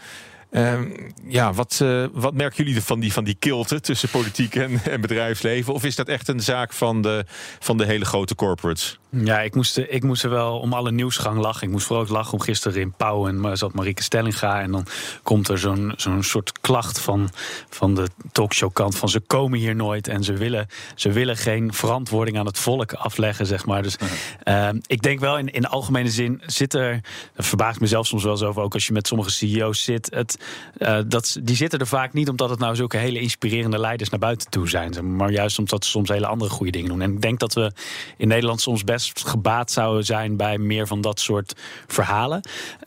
Uh, 0.51 0.81
ja, 1.27 1.53
wat, 1.53 1.85
wat 2.13 2.35
merken 2.35 2.65
jullie 2.65 2.83
van 2.83 3.01
die, 3.01 3.13
van 3.13 3.25
die 3.25 3.37
kilte 3.39 3.81
tussen 3.81 4.09
politiek 4.09 4.55
en, 4.55 4.81
en 4.85 5.01
bedrijfsleven? 5.01 5.75
Of 5.75 5.85
is 5.85 5.97
dat 5.97 6.09
echt 6.09 6.29
een 6.29 6.41
zaak 6.41 6.73
van 6.73 7.03
de, 7.03 7.25
van 7.59 7.77
de 7.77 7.85
hele 7.85 8.05
grote 8.05 8.35
corporates? 8.35 8.99
Ja, 9.11 9.41
ik 9.41 9.55
moest, 9.55 9.77
ik 9.77 10.03
moest 10.03 10.25
er 10.25 10.31
wel 10.31 10.59
om 10.59 10.73
alle 10.73 10.91
nieuwsgang 10.91 11.38
lachen. 11.38 11.67
Ik 11.67 11.73
moest 11.73 11.87
vooral 11.87 12.05
ook 12.05 12.11
lachen 12.11 12.33
om 12.33 12.41
gisteren 12.41 12.81
in 12.81 12.93
Pauw 12.93 13.29
en 13.29 13.57
zat 13.57 13.73
Marieke 13.73 14.03
Stellinga. 14.03 14.61
En 14.61 14.73
dan 14.73 14.87
komt 15.23 15.49
er 15.49 15.59
zo'n 15.59 15.93
zo'n 15.97 16.23
soort 16.23 16.61
klacht 16.61 17.00
van, 17.00 17.31
van 17.69 17.95
de 17.95 18.09
talkshowkant 18.33 18.97
van 18.97 19.09
ze 19.09 19.21
komen 19.21 19.59
hier 19.59 19.77
nooit 19.77 20.09
en 20.09 20.25
ze 20.25 20.33
willen, 20.33 20.67
ze 20.95 21.12
willen 21.12 21.37
geen 21.37 21.73
verantwoording 21.73 22.38
aan 22.38 22.47
het 22.47 22.59
volk 22.59 22.93
afleggen, 22.93 23.47
zeg 23.47 23.67
maar. 23.67 23.83
Dus 23.83 23.97
uh, 24.45 24.69
ik 24.87 25.03
denk 25.03 25.21
wel 25.21 25.38
in, 25.38 25.53
in 25.53 25.67
algemene 25.67 26.11
zin 26.11 26.43
zit 26.47 26.75
er, 26.75 27.00
dat 27.35 27.47
verbaast 27.47 27.81
mezelf 27.81 28.07
soms 28.07 28.23
wel 28.23 28.33
eens 28.33 28.43
over, 28.43 28.62
ook 28.62 28.75
als 28.75 28.87
je 28.87 28.93
met 28.93 29.07
sommige 29.07 29.31
CEO's 29.31 29.83
zit, 29.83 30.15
het, 30.15 30.38
uh, 30.79 30.99
dat, 31.07 31.38
die 31.43 31.57
zitten 31.57 31.79
er 31.79 31.87
vaak 31.87 32.12
niet 32.12 32.29
omdat 32.29 32.50
het 32.50 32.59
nou 32.59 32.77
zulke 32.77 32.97
hele 32.97 33.21
inspirerende 33.21 33.79
leiders 33.79 34.11
naar 34.11 34.21
buiten 34.21 34.50
toe 34.50 34.69
zijn. 34.69 35.17
Maar 35.17 35.31
juist 35.31 35.59
omdat 35.59 35.85
ze 35.85 35.91
soms 35.91 36.09
hele 36.09 36.27
andere 36.27 36.50
goede 36.50 36.73
dingen 36.73 36.88
doen. 36.88 37.00
En 37.00 37.12
ik 37.12 37.23
denk 37.23 37.38
dat 37.38 37.55
we 37.55 37.73
in 38.17 38.29
Nederland 38.29 38.61
soms 38.61 38.85
best 38.85 38.98
gebaat 38.99 39.71
zouden 39.71 40.05
zijn 40.05 40.37
bij 40.37 40.59
meer 40.59 40.87
van 40.87 41.00
dat 41.00 41.21
soort 41.21 41.55
verhalen. 41.87 42.40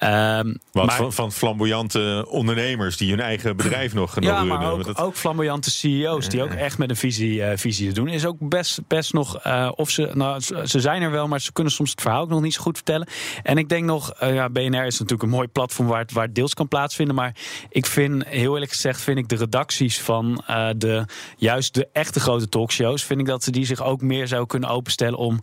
Um, 0.03 0.59
Wat 0.71 0.93
van, 0.93 1.13
van, 1.13 1.31
flamboyante 1.31 2.25
ondernemers 2.29 2.97
die 2.97 3.09
hun 3.09 3.19
eigen 3.19 3.55
bedrijf 3.57 3.93
nog, 3.93 4.15
ja, 4.19 4.37
runnen. 4.37 4.47
Maar 4.47 4.71
ook, 4.71 4.99
ook 4.99 5.15
flamboyante 5.15 5.71
CEO's 5.71 6.29
die 6.29 6.43
ook 6.43 6.51
echt 6.51 6.77
met 6.77 6.89
een 6.89 6.95
visie, 6.95 7.39
uh, 7.39 7.51
visie 7.55 7.91
doen. 7.93 8.07
Is 8.07 8.25
ook 8.25 8.35
best, 8.39 8.79
best 8.87 9.13
nog, 9.13 9.45
uh, 9.47 9.71
of 9.75 9.89
ze, 9.89 10.09
nou, 10.13 10.39
ze 10.65 10.79
zijn 10.79 11.01
er 11.01 11.11
wel, 11.11 11.27
maar 11.27 11.41
ze 11.41 11.53
kunnen 11.53 11.73
soms 11.73 11.91
het 11.91 12.01
verhaal 12.01 12.21
ook 12.21 12.29
nog 12.29 12.41
niet 12.41 12.53
zo 12.53 12.61
goed 12.61 12.75
vertellen. 12.75 13.07
En 13.43 13.57
ik 13.57 13.69
denk 13.69 13.85
nog, 13.85 14.13
uh, 14.23 14.33
ja, 14.33 14.49
BNR 14.49 14.85
is 14.85 14.99
natuurlijk 14.99 15.23
een 15.23 15.29
mooi 15.29 15.47
platform 15.47 15.87
waar 15.87 15.99
het, 15.99 16.11
waar 16.11 16.25
het 16.25 16.35
deels 16.35 16.53
kan 16.53 16.67
plaatsvinden. 16.67 17.15
Maar 17.15 17.35
ik 17.69 17.85
vind, 17.85 18.25
heel 18.25 18.53
eerlijk 18.53 18.71
gezegd, 18.71 19.01
vind 19.01 19.17
ik 19.17 19.29
de 19.29 19.35
redacties 19.35 19.99
van 19.99 20.43
de, 20.77 21.05
juist 21.37 21.73
de 21.73 21.87
echte 21.93 22.19
grote 22.19 22.49
talkshows, 22.49 23.03
vind 23.03 23.19
ik 23.19 23.25
dat 23.25 23.43
ze 23.43 23.51
die 23.51 23.65
zich 23.65 23.83
ook 23.83 24.01
meer 24.01 24.27
zou 24.27 24.45
kunnen 24.45 24.69
openstellen 24.69 25.17
om 25.17 25.39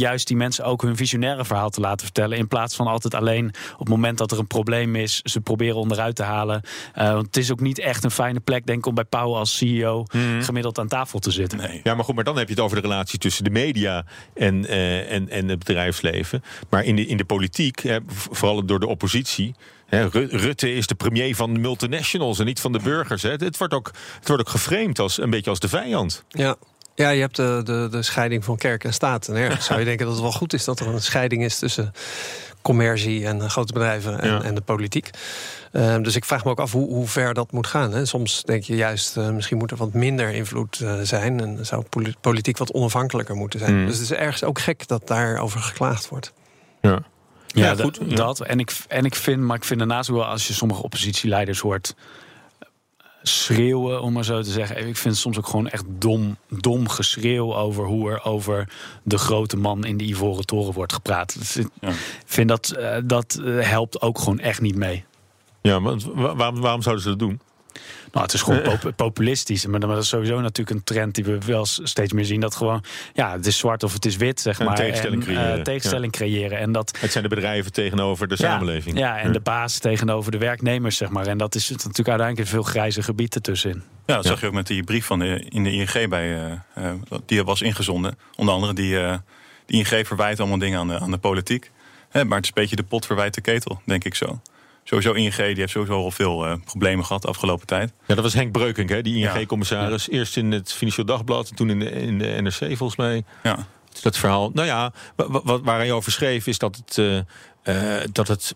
juist 0.00 0.26
die 0.26 0.36
mensen 0.36 0.64
ook 0.64 0.82
hun 0.82 0.96
visionaire 0.96 1.44
verhaal 1.44 1.70
te 1.70 1.80
laten 1.80 2.04
vertellen. 2.04 2.38
In 2.38 2.48
plaats 2.48 2.76
van 2.76 2.86
altijd 2.86 3.14
alleen 3.14 3.46
op 3.72 3.78
het 3.78 3.88
moment 3.88 4.18
dat 4.18 4.32
er 4.32 4.38
een 4.38 4.46
probleem 4.46 4.96
is, 4.96 5.20
ze 5.22 5.40
proberen 5.40 5.76
onderuit 5.76 6.16
te 6.16 6.22
halen. 6.22 6.62
Uh, 6.98 7.12
want 7.12 7.26
het 7.26 7.36
is 7.36 7.52
ook 7.52 7.60
niet 7.60 7.78
echt 7.78 8.04
een 8.04 8.10
fijne 8.10 8.40
plek, 8.40 8.66
denk 8.66 8.78
ik, 8.78 8.86
om 8.86 8.94
bij 8.94 9.04
Pauw 9.04 9.34
als 9.34 9.56
CEO 9.56 10.04
mhm. 10.12 10.42
gemiddeld 10.42 10.78
aan 10.78 10.88
tafel 10.88 11.18
te 11.18 11.30
zitten. 11.30 11.58
Nee. 11.58 11.80
Ja, 11.82 11.94
maar 11.94 12.04
goed, 12.04 12.14
maar 12.14 12.24
dan 12.24 12.36
heb 12.36 12.48
je 12.48 12.54
het 12.54 12.62
over 12.62 12.76
de 12.76 12.82
relatie 12.82 13.18
tussen 13.18 13.44
de 13.44 13.50
media 13.50 14.04
en, 14.34 14.64
uh, 14.64 15.12
en, 15.12 15.28
en 15.28 15.48
het 15.48 15.58
bedrijfsleven. 15.58 16.42
Maar 16.70 16.84
in 16.84 16.96
de, 16.96 17.06
in 17.06 17.16
de 17.16 17.24
politiek, 17.24 17.80
hè, 17.80 17.98
vooral 18.06 18.64
door 18.64 18.80
de 18.80 18.86
oppositie. 18.86 19.54
Rutte 19.90 20.74
is 20.74 20.86
de 20.86 20.94
premier 20.94 21.34
van 21.34 21.54
de 21.54 21.60
multinationals 21.60 22.38
en 22.38 22.44
niet 22.44 22.60
van 22.60 22.72
de 22.72 22.78
burgers. 22.78 23.22
Hè. 23.22 23.30
Het, 23.30 23.56
wordt 23.56 23.74
ook, 23.74 23.90
het 24.18 24.28
wordt 24.28 24.42
ook 24.42 24.48
geframed 24.48 24.98
als 24.98 25.20
een 25.20 25.30
beetje 25.30 25.50
als 25.50 25.58
de 25.58 25.68
vijand. 25.68 26.24
Ja, 26.28 26.56
ja, 26.94 27.10
je 27.10 27.20
hebt 27.20 27.36
de, 27.36 27.60
de, 27.64 27.88
de 27.90 28.02
scheiding 28.02 28.44
van 28.44 28.56
kerk 28.56 28.84
en 28.84 28.92
staat. 28.92 29.28
En 29.28 29.36
ergens 29.36 29.66
zou 29.66 29.78
je 29.78 29.84
denken 29.90 30.04
dat 30.04 30.14
het 30.14 30.22
wel 30.22 30.32
goed 30.32 30.52
is 30.52 30.64
dat 30.64 30.80
er 30.80 30.86
een 30.86 31.02
scheiding 31.02 31.44
is 31.44 31.58
tussen 31.58 31.92
commercie 32.62 33.26
en 33.26 33.42
eh, 33.42 33.48
grote 33.48 33.72
bedrijven 33.72 34.20
en, 34.20 34.42
en 34.42 34.54
de 34.54 34.60
politiek. 34.60 35.10
Uh, 35.72 35.96
dus 36.02 36.16
ik 36.16 36.24
vraag 36.24 36.44
me 36.44 36.50
ook 36.50 36.60
af 36.60 36.72
hoe, 36.72 36.88
hoe 36.88 37.06
ver 37.06 37.34
dat 37.34 37.52
moet 37.52 37.66
gaan. 37.66 37.92
Hè. 37.92 38.06
Soms 38.06 38.42
denk 38.42 38.62
je 38.62 38.76
juist, 38.76 39.16
uh, 39.16 39.28
misschien 39.28 39.58
moet 39.58 39.70
er 39.70 39.76
wat 39.76 39.92
minder 39.92 40.30
invloed 40.30 40.80
uh, 40.82 41.00
zijn. 41.02 41.40
En 41.40 41.66
zou 41.66 41.84
politiek 42.20 42.58
wat 42.58 42.72
onafhankelijker 42.72 43.34
moeten 43.34 43.58
zijn. 43.58 43.80
Mm. 43.80 43.86
Dus 43.86 43.94
het 43.94 44.10
is 44.10 44.12
ergens 44.12 44.44
ook 44.44 44.58
gek 44.58 44.86
dat 44.86 45.06
daarover 45.06 45.60
geklaagd 45.60 46.08
wordt. 46.08 46.32
Ja. 46.80 47.02
Ja, 47.46 47.64
ja 47.64 47.74
goed. 47.74 48.16
Dat. 48.16 48.40
En 48.40 48.58
ik, 48.58 48.72
en 48.88 49.04
ik 49.04 49.14
vind, 49.14 49.40
maar 49.40 49.56
ik 49.56 49.64
vind 49.64 49.78
daarnaast 49.78 50.08
wel 50.08 50.24
als 50.24 50.46
je 50.46 50.52
sommige 50.52 50.82
oppositieleiders 50.82 51.60
hoort 51.60 51.94
schreeuwen, 53.38 54.02
om 54.02 54.12
maar 54.12 54.24
zo 54.24 54.42
te 54.42 54.50
zeggen. 54.50 54.76
Ik 54.76 54.96
vind 54.96 55.04
het 55.14 55.16
soms 55.16 55.38
ook 55.38 55.46
gewoon 55.46 55.68
echt 55.68 55.84
dom, 55.88 56.36
dom 56.48 56.88
geschreeuw 56.88 57.54
over 57.54 57.84
hoe 57.84 58.10
er 58.10 58.24
over 58.24 58.68
de 59.02 59.18
grote 59.18 59.56
man 59.56 59.84
in 59.84 59.96
de 59.96 60.04
Ivoren 60.04 60.46
Toren 60.46 60.72
wordt 60.72 60.92
gepraat. 60.92 61.38
Dus 61.38 61.56
ik 61.56 61.68
vind 62.24 62.48
dat, 62.48 62.74
uh, 62.78 62.96
dat 63.04 63.40
eh, 63.44 63.58
helpt 63.68 64.00
ook 64.00 64.18
gewoon 64.18 64.38
echt 64.38 64.60
niet 64.60 64.76
mee. 64.76 65.04
Ja, 65.62 65.78
maar 65.78 65.96
waarom, 66.14 66.60
waarom 66.60 66.82
zouden 66.82 67.04
ze 67.04 67.08
dat 67.08 67.18
doen? 67.18 67.40
Nou, 68.12 68.24
het 68.24 68.34
is 68.34 68.42
gewoon 68.42 68.62
pop 68.80 68.92
populistisch. 68.96 69.66
Maar 69.66 69.80
dat 69.80 69.98
is 69.98 70.08
sowieso 70.08 70.40
natuurlijk 70.40 70.76
een 70.76 70.84
trend 70.84 71.14
die 71.14 71.24
we 71.24 71.38
wel 71.46 71.66
steeds 71.66 72.12
meer 72.12 72.24
zien. 72.24 72.40
Dat 72.40 72.54
gewoon, 72.54 72.84
ja, 73.12 73.32
het 73.32 73.46
is 73.46 73.58
zwart 73.58 73.82
of 73.82 73.92
het 73.92 74.04
is 74.04 74.16
wit, 74.16 74.40
zeg 74.40 74.58
maar. 74.58 74.68
Een 74.68 74.74
tegenstelling 74.74 75.26
en, 75.26 75.34
creëren. 75.34 75.58
Uh, 75.58 75.62
tegenstelling 75.62 76.12
creëren. 76.12 76.58
En 76.58 76.72
dat, 76.72 76.98
het 76.98 77.12
zijn 77.12 77.24
de 77.24 77.30
bedrijven 77.30 77.72
tegenover 77.72 78.28
de 78.28 78.36
samenleving. 78.36 78.98
Ja, 78.98 79.18
en 79.18 79.32
de 79.32 79.40
baas 79.40 79.78
tegenover 79.78 80.32
de 80.32 80.38
werknemers, 80.38 80.96
zeg 80.96 81.08
maar. 81.08 81.26
En 81.26 81.38
dat 81.38 81.54
is 81.54 81.70
natuurlijk 81.70 82.08
uiteindelijk 82.08 82.38
een 82.38 82.54
veel 82.54 82.62
grijze 82.62 83.02
gebied 83.02 83.34
ertussenin. 83.34 83.82
Ja, 84.06 84.14
dat 84.16 84.24
zag 84.24 84.40
je 84.40 84.46
ook 84.46 84.52
met 84.52 84.66
die 84.66 84.84
brief 84.84 85.06
van 85.06 85.18
de, 85.18 85.46
in 85.48 85.64
de 85.64 85.72
ING 85.72 86.08
bij, 86.08 86.58
uh, 86.78 86.92
die 87.26 87.44
was 87.44 87.62
ingezonden. 87.62 88.18
Onder 88.36 88.54
andere 88.54 88.72
die, 88.72 88.92
uh, 88.92 89.14
die 89.66 89.78
ING 89.78 90.06
verwijt 90.06 90.40
allemaal 90.40 90.58
dingen 90.58 90.78
aan 90.78 90.88
de, 90.88 90.98
aan 90.98 91.10
de 91.10 91.18
politiek. 91.18 91.70
maar 92.12 92.22
het 92.22 92.42
is 92.42 92.48
een 92.48 92.54
beetje 92.54 92.76
de 92.76 92.82
pot 92.82 93.06
verwijt 93.06 93.34
de 93.34 93.40
ketel, 93.40 93.80
denk 93.84 94.04
ik 94.04 94.14
zo 94.14 94.40
sowieso 94.84 95.12
ING 95.12 95.36
die 95.36 95.44
heeft 95.44 95.70
sowieso 95.70 95.94
al 95.94 96.10
veel 96.10 96.46
uh, 96.46 96.54
problemen 96.64 97.04
gehad 97.04 97.22
de 97.22 97.28
afgelopen 97.28 97.66
tijd. 97.66 97.92
Ja, 98.06 98.14
dat 98.14 98.24
was 98.24 98.34
Henk 98.34 98.52
Breukink, 98.52 98.88
hè, 98.88 99.02
die 99.02 99.16
ING-commissaris. 99.16 100.08
Eerst 100.08 100.36
in 100.36 100.52
het 100.52 100.72
Financieel 100.72 101.06
Dagblad, 101.06 101.56
toen 101.56 101.70
in 101.70 101.78
de, 101.78 101.90
in 101.90 102.18
de 102.18 102.26
NRC 102.40 102.76
volgens 102.76 102.96
mij. 102.96 103.24
Ja. 103.42 103.66
Dat 104.02 104.16
verhaal. 104.16 104.50
Nou 104.54 104.66
ja, 104.66 104.92
waar 105.62 105.78
hij 105.78 105.92
over 105.92 106.12
schreef 106.12 106.46
is 106.46 106.58
dat 106.58 106.76
het, 106.76 106.96
uh, 106.96 107.20
uh, 107.64 108.04
dat 108.12 108.28
het 108.28 108.54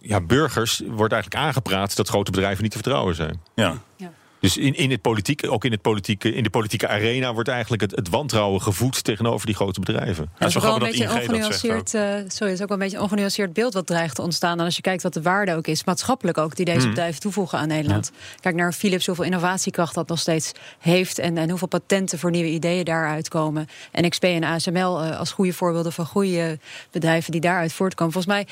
ja, 0.00 0.20
burgers 0.20 0.82
wordt 0.86 1.12
eigenlijk 1.12 1.44
aangepraat 1.44 1.96
dat 1.96 2.08
grote 2.08 2.30
bedrijven 2.30 2.62
niet 2.62 2.72
te 2.72 2.78
vertrouwen 2.78 3.14
zijn. 3.14 3.40
Ja. 3.54 3.78
ja. 3.96 4.12
Dus 4.42 4.56
in, 4.56 4.74
in, 4.74 4.90
het 4.90 5.00
politiek, 5.00 5.46
ook 5.48 5.64
in, 5.64 5.70
het 5.70 5.82
politieke, 5.82 6.34
in 6.34 6.42
de 6.42 6.50
politieke 6.50 6.88
arena 6.88 7.34
wordt 7.34 7.48
eigenlijk 7.48 7.82
het, 7.82 7.90
het 7.90 8.08
wantrouwen 8.08 8.62
gevoed 8.62 9.04
tegenover 9.04 9.46
die 9.46 9.54
grote 9.54 9.80
bedrijven. 9.80 10.24
Ja, 10.24 10.46
het 10.46 10.56
is 10.56 10.62
wel 10.62 10.72
een 10.72 10.78
beetje 10.78 11.10
ongenuanceerd. 11.10 11.94
Uh, 11.94 12.02
sorry, 12.02 12.24
het 12.26 12.38
is 12.38 12.62
ook 12.62 12.68
wel 12.68 12.68
een 12.70 12.78
beetje 12.78 12.96
een 12.96 13.02
ongenuanceerd 13.02 13.52
beeld 13.52 13.74
wat 13.74 13.86
dreigt 13.86 14.14
te 14.14 14.22
ontstaan. 14.22 14.58
En 14.58 14.64
als 14.64 14.76
je 14.76 14.82
kijkt 14.82 15.02
wat 15.02 15.14
de 15.14 15.22
waarde 15.22 15.54
ook 15.54 15.66
is, 15.66 15.84
maatschappelijk 15.84 16.38
ook, 16.38 16.56
die 16.56 16.64
deze 16.64 16.78
hmm. 16.78 16.88
bedrijven 16.88 17.20
toevoegen 17.20 17.58
aan 17.58 17.68
Nederland. 17.68 18.12
Kijk 18.40 18.54
naar 18.54 18.72
Philips, 18.72 19.06
hoeveel 19.06 19.24
innovatiekracht 19.24 19.94
dat 19.94 20.08
nog 20.08 20.18
steeds 20.18 20.52
heeft. 20.78 21.18
En, 21.18 21.38
en 21.38 21.48
hoeveel 21.48 21.68
patenten 21.68 22.18
voor 22.18 22.30
nieuwe 22.30 22.50
ideeën 22.50 22.84
daaruit 22.84 23.28
komen. 23.28 23.66
En 23.90 24.08
XP 24.08 24.24
en 24.24 24.44
ASML 24.44 25.04
uh, 25.04 25.18
als 25.18 25.32
goede 25.32 25.52
voorbeelden 25.52 25.92
van 25.92 26.06
goede 26.06 26.58
bedrijven 26.90 27.32
die 27.32 27.40
daaruit 27.40 27.72
voortkomen. 27.72 28.12
Volgens 28.12 28.34
mij 28.34 28.46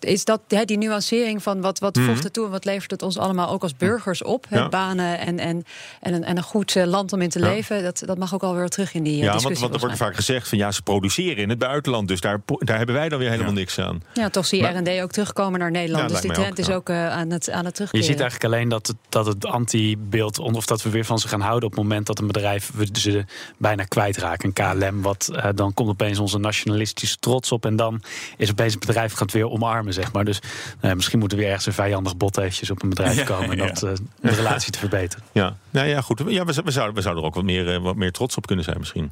is 0.00 0.24
dat 0.24 0.40
die 0.64 0.78
nuancering 0.78 1.42
van 1.42 1.60
wat, 1.60 1.78
wat 1.78 1.98
voegt 1.98 2.24
het 2.24 2.32
toe 2.32 2.44
en 2.44 2.50
wat 2.50 2.64
levert 2.64 2.90
het 2.90 3.02
ons 3.02 3.18
allemaal 3.18 3.50
ook 3.50 3.62
als 3.62 3.76
burgers 3.76 4.22
op. 4.22 4.46
Ja. 4.50 4.68
Banen 4.68 5.15
en, 5.18 5.38
en, 5.38 5.64
en, 6.00 6.14
een, 6.14 6.24
en 6.24 6.36
een 6.36 6.42
goed 6.42 6.76
eh, 6.76 6.84
land 6.84 7.12
om 7.12 7.20
in 7.20 7.28
te 7.28 7.40
leven. 7.40 7.82
Dat, 7.82 8.02
dat 8.06 8.18
mag 8.18 8.34
ook 8.34 8.42
alweer 8.42 8.68
terug 8.68 8.94
in 8.94 9.02
die 9.02 9.16
uh, 9.16 9.22
ja, 9.22 9.38
want, 9.38 9.58
want 9.58 9.74
er 9.74 9.80
wordt 9.80 9.96
vaak 9.96 10.14
gezegd 10.14 10.48
van 10.48 10.58
ja, 10.58 10.72
ze 10.72 10.82
produceren 10.82 11.36
in 11.36 11.48
het 11.48 11.58
buitenland. 11.58 12.08
Dus 12.08 12.20
daar, 12.20 12.40
daar 12.58 12.76
hebben 12.76 12.94
wij 12.94 13.08
dan 13.08 13.18
weer 13.18 13.30
helemaal 13.30 13.52
niks 13.52 13.78
aan. 13.78 14.02
Ja, 14.14 14.28
toch 14.28 14.46
zie 14.46 14.62
je 14.62 14.68
R&D 14.68 15.02
ook 15.02 15.10
terugkomen 15.10 15.60
naar 15.60 15.70
Nederland. 15.70 16.08
dus 16.08 16.20
die 16.20 16.32
trend 16.32 16.58
is 16.58 16.70
ook 16.70 16.88
uh, 16.88 17.08
aan, 17.08 17.30
het, 17.30 17.50
aan 17.50 17.64
het 17.64 17.74
terugkeren. 17.74 18.06
Je 18.06 18.12
ziet 18.12 18.20
eigenlijk 18.20 18.54
alleen 18.54 18.68
dat 18.68 18.86
het, 18.86 18.96
dat 19.08 19.26
het 19.26 19.46
anti-beeld... 19.46 20.38
of 20.38 20.66
dat 20.66 20.82
we 20.82 20.90
weer 20.90 21.04
van 21.04 21.18
ze 21.18 21.28
gaan 21.28 21.40
houden 21.40 21.68
op 21.68 21.74
het 21.74 21.82
moment 21.82 22.06
dat 22.06 22.18
een 22.18 22.26
bedrijf... 22.26 22.70
we 22.74 22.88
ze 22.92 23.24
bijna 23.56 23.84
kwijtraken. 23.84 24.52
Een 24.54 24.78
KLM, 24.78 25.02
wat, 25.02 25.30
dan 25.54 25.74
komt 25.74 25.88
opeens 25.88 26.18
onze 26.18 26.38
nationalistische 26.38 27.16
trots 27.16 27.52
op... 27.52 27.66
en 27.66 27.76
dan 27.76 28.02
is 28.36 28.50
opeens 28.50 28.74
het 28.74 28.86
bedrijf 28.86 29.12
gaat 29.12 29.32
weer 29.32 29.50
omarmen, 29.50 29.92
zeg 29.92 30.12
maar. 30.12 30.24
Dus 30.24 30.38
misschien 30.80 31.18
moeten 31.18 31.38
we 31.38 31.44
weer 31.44 31.52
ergens 31.52 31.76
een 31.76 31.84
vijandig 31.84 32.16
bot 32.16 32.38
eventjes 32.38 32.70
op 32.70 32.82
een 32.82 32.88
bedrijf 32.88 33.24
komen... 33.24 33.50
en 33.50 33.66
dat, 33.66 33.80
de 34.20 34.34
relatie 34.34 34.72
te 34.72 34.78
verbeteren. 34.78 35.05
Ja, 35.32 35.56
nou 35.70 35.88
ja, 35.88 36.00
goed. 36.00 36.22
Ja, 36.26 36.44
we, 36.44 36.62
we, 36.64 36.70
zouden, 36.70 36.94
we 36.94 37.00
zouden 37.00 37.22
er 37.22 37.28
ook 37.28 37.34
wat 37.34 37.44
meer, 37.44 37.74
eh, 37.74 37.82
wat 37.82 37.96
meer 37.96 38.12
trots 38.12 38.36
op 38.36 38.46
kunnen 38.46 38.64
zijn 38.64 38.78
misschien. 38.78 39.10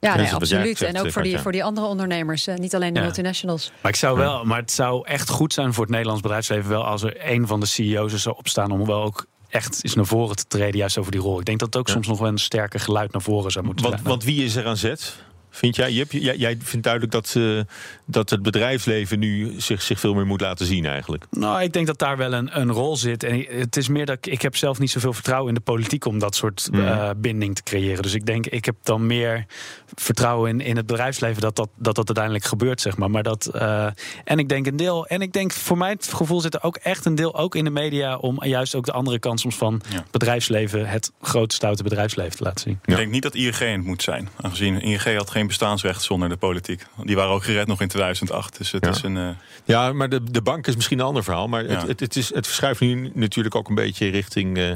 Ja, 0.00 0.16
nee, 0.16 0.32
absoluut. 0.32 0.82
en 0.82 1.00
ook 1.00 1.12
voor 1.12 1.22
die, 1.22 1.38
voor 1.38 1.52
die 1.52 1.64
andere 1.64 1.86
ondernemers, 1.86 2.46
niet 2.54 2.74
alleen 2.74 2.94
de 2.94 3.00
multinationals. 3.00 3.72
Maar, 3.80 3.90
ik 3.90 3.98
zou 3.98 4.18
wel, 4.18 4.44
maar 4.44 4.60
het 4.60 4.70
zou 4.70 5.06
echt 5.06 5.28
goed 5.28 5.52
zijn 5.52 5.72
voor 5.72 5.82
het 5.82 5.92
Nederlands 5.92 6.22
bedrijfsleven 6.22 6.70
wel 6.70 6.84
als 6.84 7.02
er 7.02 7.30
een 7.30 7.46
van 7.46 7.60
de 7.60 7.66
CEO's 7.66 8.12
er 8.12 8.18
zou 8.18 8.36
opstaan 8.36 8.70
om 8.70 8.86
wel 8.86 9.02
ook 9.02 9.26
echt 9.48 9.84
eens 9.84 9.94
naar 9.94 10.06
voren 10.06 10.36
te 10.36 10.44
treden, 10.46 10.76
juist 10.76 10.98
over 10.98 11.12
die 11.12 11.20
rol. 11.20 11.38
Ik 11.38 11.44
denk 11.44 11.58
dat 11.58 11.68
het 11.68 11.76
ook 11.76 11.88
soms 11.88 12.06
nog 12.06 12.18
wel 12.18 12.28
een 12.28 12.38
sterker 12.38 12.80
geluid 12.80 13.12
naar 13.12 13.22
voren 13.22 13.50
zou 13.50 13.64
moeten 13.64 13.84
want, 13.84 13.96
zijn. 13.96 14.08
Want 14.08 14.24
wie 14.24 14.44
is 14.44 14.56
er 14.56 14.66
aan 14.66 14.76
zet? 14.76 15.16
Vind 15.56 15.76
jij, 15.76 15.92
Jip, 15.92 16.12
jij, 16.12 16.36
jij 16.36 16.56
vindt 16.62 16.84
duidelijk 16.84 17.12
dat, 17.12 17.34
uh, 17.36 17.60
dat 18.04 18.30
het 18.30 18.42
bedrijfsleven 18.42 19.18
nu 19.18 19.54
zich, 19.56 19.82
zich 19.82 20.00
veel 20.00 20.14
meer 20.14 20.26
moet 20.26 20.40
laten 20.40 20.66
zien 20.66 20.86
eigenlijk? 20.86 21.26
Nou, 21.30 21.62
ik 21.62 21.72
denk 21.72 21.86
dat 21.86 21.98
daar 21.98 22.16
wel 22.16 22.32
een, 22.32 22.60
een 22.60 22.72
rol 22.72 22.96
zit. 22.96 23.22
En 23.22 23.46
het 23.48 23.76
is 23.76 23.88
meer 23.88 24.06
dat 24.06 24.16
ik, 24.16 24.26
ik 24.26 24.42
heb 24.42 24.56
zelf 24.56 24.78
niet 24.78 24.90
zoveel 24.90 25.12
vertrouwen 25.12 25.48
in 25.48 25.54
de 25.54 25.60
politiek 25.60 26.04
om 26.04 26.18
dat 26.18 26.34
soort 26.34 26.68
uh, 26.72 27.10
binding 27.16 27.54
te 27.54 27.62
creëren. 27.62 28.02
Dus 28.02 28.14
ik 28.14 28.26
denk, 28.26 28.46
ik 28.46 28.64
heb 28.64 28.76
dan 28.82 29.06
meer 29.06 29.46
vertrouwen 29.94 30.50
in, 30.50 30.60
in 30.60 30.76
het 30.76 30.86
bedrijfsleven 30.86 31.42
dat 31.42 31.56
dat, 31.56 31.68
dat, 31.76 31.94
dat 31.94 32.06
uiteindelijk 32.06 32.44
gebeurt, 32.44 32.80
zeg 32.80 32.96
maar. 32.96 33.10
maar 33.10 33.22
dat, 33.22 33.50
uh, 33.54 33.86
en 34.24 34.38
ik 34.38 34.48
denk 34.48 34.66
een 34.66 34.76
deel, 34.76 35.06
en 35.06 35.20
ik 35.20 35.32
denk 35.32 35.52
voor 35.52 35.78
mij 35.78 35.90
het 35.90 36.12
gevoel 36.12 36.40
zit 36.40 36.54
er 36.54 36.62
ook 36.62 36.76
echt 36.76 37.04
een 37.04 37.14
deel 37.14 37.36
ook 37.36 37.54
in 37.54 37.64
de 37.64 37.70
media 37.70 38.16
om 38.16 38.44
juist 38.44 38.74
ook 38.74 38.84
de 38.84 38.92
andere 38.92 39.18
kant 39.18 39.40
soms 39.40 39.56
van 39.56 39.82
ja. 39.88 40.04
bedrijfsleven, 40.10 40.86
het 40.86 41.12
grote 41.20 41.54
stoute 41.54 41.82
bedrijfsleven 41.82 42.36
te 42.36 42.42
laten 42.42 42.60
zien. 42.60 42.78
Ik 42.84 42.96
denk 42.96 43.10
niet 43.10 43.22
dat 43.22 43.34
ING 43.34 43.58
het 43.58 43.84
moet 43.84 44.02
zijn, 44.02 44.28
aangezien 44.40 44.80
ING 44.80 45.16
had 45.16 45.30
geen 45.30 45.45
bestaansrecht 45.46 46.02
zonder 46.02 46.28
de 46.28 46.36
politiek. 46.36 46.86
Die 47.04 47.16
waren 47.16 47.32
ook 47.32 47.44
gered 47.44 47.66
nog 47.66 47.80
in 47.80 47.88
2008. 47.88 48.58
Dus 48.58 48.70
het 48.70 48.84
ja. 48.84 48.90
is 48.90 49.02
een. 49.02 49.16
Uh... 49.16 49.28
Ja, 49.64 49.92
maar 49.92 50.08
de, 50.08 50.22
de 50.30 50.42
bank 50.42 50.66
is 50.66 50.74
misschien 50.74 50.98
een 50.98 51.04
ander 51.04 51.24
verhaal. 51.24 51.48
Maar 51.48 51.64
het, 51.64 51.82
het, 51.82 52.00
het, 52.00 52.16
is, 52.16 52.34
het 52.34 52.46
verschuift 52.46 52.80
nu 52.80 53.10
natuurlijk 53.14 53.54
ook 53.54 53.68
een 53.68 53.74
beetje 53.74 54.08
richting. 54.08 54.58
Uh, 54.58 54.72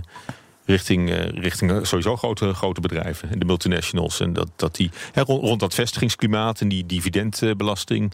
richting, 0.65 1.11
uh, 1.11 1.29
richting 1.29 1.87
sowieso 1.87 2.17
grote, 2.17 2.55
grote 2.55 2.81
bedrijven, 2.81 3.39
de 3.39 3.45
multinationals. 3.45 4.21
En 4.21 4.33
dat, 4.33 4.49
dat 4.57 4.75
die 4.75 4.91
rond, 5.15 5.43
rond, 5.43 5.61
dat 5.61 5.75
vestigingsklimaat 5.75 6.61
en 6.61 6.69
die 6.69 6.87
dividendbelasting 6.87 8.13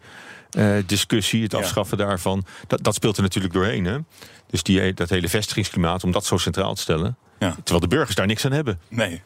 discussie, 0.86 1.42
het 1.42 1.54
afschaffen 1.54 1.98
ja. 1.98 2.04
daarvan, 2.04 2.44
dat, 2.66 2.84
dat 2.84 2.94
speelt 2.94 3.16
er 3.16 3.22
natuurlijk 3.22 3.54
doorheen. 3.54 3.84
Hè? 3.84 3.98
Dus 4.46 4.62
die, 4.62 4.94
dat 4.94 5.08
hele 5.08 5.28
vestigingsklimaat, 5.28 6.04
om 6.04 6.12
dat 6.12 6.24
zo 6.24 6.36
centraal 6.36 6.74
te 6.74 6.80
stellen. 6.80 7.16
Terwijl 7.38 7.80
de 7.80 7.88
burgers 7.88 8.14
daar 8.14 8.26
niks 8.26 8.44
aan 8.44 8.52
hebben. 8.52 8.80
Nee. 8.88 9.22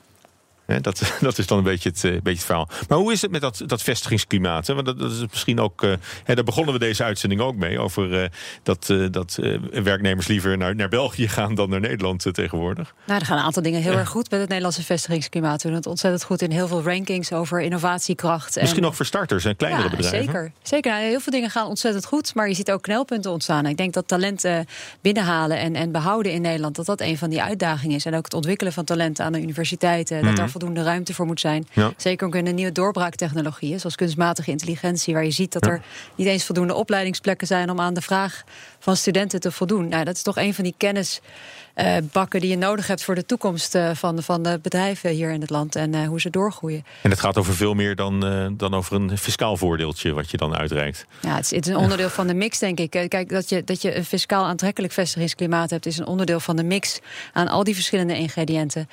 Dat, 0.80 1.12
dat 1.20 1.38
is 1.38 1.46
dan 1.46 1.58
een 1.58 1.64
beetje 1.64 1.88
het, 1.88 2.04
uh, 2.04 2.12
beetje 2.12 2.30
het 2.30 2.44
verhaal. 2.44 2.68
Maar 2.88 2.98
hoe 2.98 3.12
is 3.12 3.22
het 3.22 3.30
met 3.30 3.40
dat, 3.40 3.62
dat 3.66 3.82
vestigingsklimaat? 3.82 4.66
Hè? 4.66 4.74
Want 4.74 4.86
dat, 4.86 4.98
dat, 4.98 5.10
is 5.10 5.24
misschien 5.30 5.60
ook. 5.60 5.82
Uh, 5.82 5.92
hè, 6.24 6.34
daar 6.34 6.44
begonnen 6.44 6.72
we 6.72 6.78
deze 6.78 7.04
uitzending 7.04 7.40
ook 7.40 7.56
mee. 7.56 7.78
Over 7.78 8.22
uh, 8.22 8.28
dat, 8.62 8.94
dat 9.10 9.38
werknemers 9.70 10.26
liever 10.26 10.56
naar, 10.56 10.74
naar 10.74 10.88
België 10.88 11.28
gaan 11.28 11.54
dan 11.54 11.70
naar 11.70 11.80
Nederland 11.80 12.26
tegenwoordig. 12.32 12.94
Nou, 13.06 13.20
er 13.20 13.26
gaan 13.26 13.38
een 13.38 13.44
aantal 13.44 13.62
dingen 13.62 13.82
heel 13.82 13.92
erg 13.92 14.08
goed 14.08 14.30
met 14.30 14.38
het 14.40 14.48
Nederlandse 14.48 14.82
vestigingsklimaat. 14.82 15.62
We 15.62 15.68
doen 15.68 15.76
het 15.76 15.86
ontzettend 15.86 16.24
goed 16.24 16.42
in 16.42 16.50
heel 16.50 16.68
veel 16.68 16.82
rankings 16.82 17.32
over 17.32 17.60
innovatiekracht. 17.60 18.60
Misschien 18.60 18.82
en... 18.82 18.88
ook 18.88 18.94
voor 18.94 19.06
starters 19.06 19.44
en 19.44 19.56
kleinere 19.56 19.82
ja, 19.82 19.96
bedrijven. 19.96 20.24
Zeker. 20.24 20.52
zeker. 20.62 20.90
Nou, 20.90 21.04
heel 21.04 21.20
veel 21.20 21.32
dingen 21.32 21.50
gaan 21.50 21.66
ontzettend 21.66 22.04
goed. 22.04 22.34
Maar 22.34 22.48
je 22.48 22.54
ziet 22.54 22.70
ook 22.70 22.82
knelpunten 22.82 23.30
ontstaan. 23.30 23.66
Ik 23.66 23.76
denk 23.76 23.92
dat 23.92 24.08
talenten 24.08 24.66
binnenhalen 25.00 25.58
en, 25.58 25.74
en 25.74 25.92
behouden 25.92 26.32
in 26.32 26.42
Nederland. 26.42 26.76
dat 26.76 26.86
dat 26.86 27.00
een 27.00 27.18
van 27.18 27.30
die 27.30 27.42
uitdagingen 27.42 27.96
is. 27.96 28.04
En 28.04 28.14
ook 28.14 28.24
het 28.24 28.34
ontwikkelen 28.34 28.72
van 28.72 28.84
talenten 28.84 29.24
aan 29.24 29.32
de 29.32 29.40
universiteiten. 29.40 30.16
Dat 30.16 30.30
Mhm. 30.30 30.40
daar 30.40 30.50
voldoende 30.60 30.90
ruimte 30.90 31.14
voor 31.14 31.26
moet 31.26 31.40
zijn. 31.40 31.66
Ja. 31.72 31.92
Zeker 31.96 32.26
ook 32.26 32.34
in 32.34 32.44
de 32.44 32.50
nieuwe 32.50 32.72
doorbraaktechnologieën, 32.72 33.80
zoals 33.80 33.96
kunstmatige 33.96 34.50
intelligentie, 34.50 35.14
waar 35.14 35.24
je 35.24 35.30
ziet 35.30 35.52
dat 35.52 35.66
er 35.66 35.82
niet 36.14 36.26
eens 36.26 36.44
voldoende 36.44 36.74
opleidingsplekken 36.74 37.46
zijn 37.46 37.70
om 37.70 37.80
aan 37.80 37.94
de 37.94 38.00
vraag 38.00 38.44
van 38.78 38.96
studenten 38.96 39.40
te 39.40 39.52
voldoen. 39.52 39.88
Nou, 39.88 40.04
dat 40.04 40.14
is 40.14 40.22
toch 40.22 40.36
een 40.36 40.54
van 40.54 40.64
die 40.64 40.74
kennis. 40.76 41.20
Uh, 41.76 41.96
bakken 42.12 42.40
die 42.40 42.50
je 42.50 42.56
nodig 42.56 42.86
hebt 42.86 43.02
voor 43.02 43.14
de 43.14 43.26
toekomst 43.26 43.74
uh, 43.74 43.90
van, 43.94 44.22
van 44.22 44.42
de 44.42 44.58
bedrijven 44.62 45.10
hier 45.10 45.30
in 45.30 45.40
het 45.40 45.50
land 45.50 45.76
en 45.76 45.92
uh, 45.92 46.06
hoe 46.06 46.20
ze 46.20 46.30
doorgroeien. 46.30 46.84
En 47.02 47.10
het 47.10 47.20
gaat 47.20 47.38
over 47.38 47.54
veel 47.54 47.74
meer 47.74 47.96
dan, 47.96 48.20
dan 48.56 48.74
over 48.74 48.96
een 48.96 49.18
fiscaal 49.18 49.56
voordeeltje 49.56 50.12
wat 50.12 50.30
je 50.30 50.36
dan 50.36 50.56
uitreikt. 50.56 51.06
Ja, 51.20 51.34
het 51.34 51.44
is, 51.44 51.50
het 51.50 51.66
is 51.66 51.72
een 51.72 51.78
onderdeel 51.78 52.08
van 52.08 52.26
de 52.26 52.34
mix, 52.34 52.58
denk 52.58 52.78
ik. 52.78 52.90
Kijk, 52.90 53.28
dat 53.28 53.48
je, 53.48 53.64
dat 53.64 53.82
je 53.82 53.96
een 53.96 54.04
fiscaal 54.04 54.44
aantrekkelijk 54.44 54.92
vestigingsklimaat 54.92 55.70
hebt, 55.70 55.86
is 55.86 55.98
een 55.98 56.06
onderdeel 56.06 56.40
van 56.40 56.56
de 56.56 56.62
mix 56.62 57.00
aan 57.32 57.48
al 57.48 57.64
die 57.64 57.74
verschillende 57.74 58.16
ingrediënten. 58.16 58.88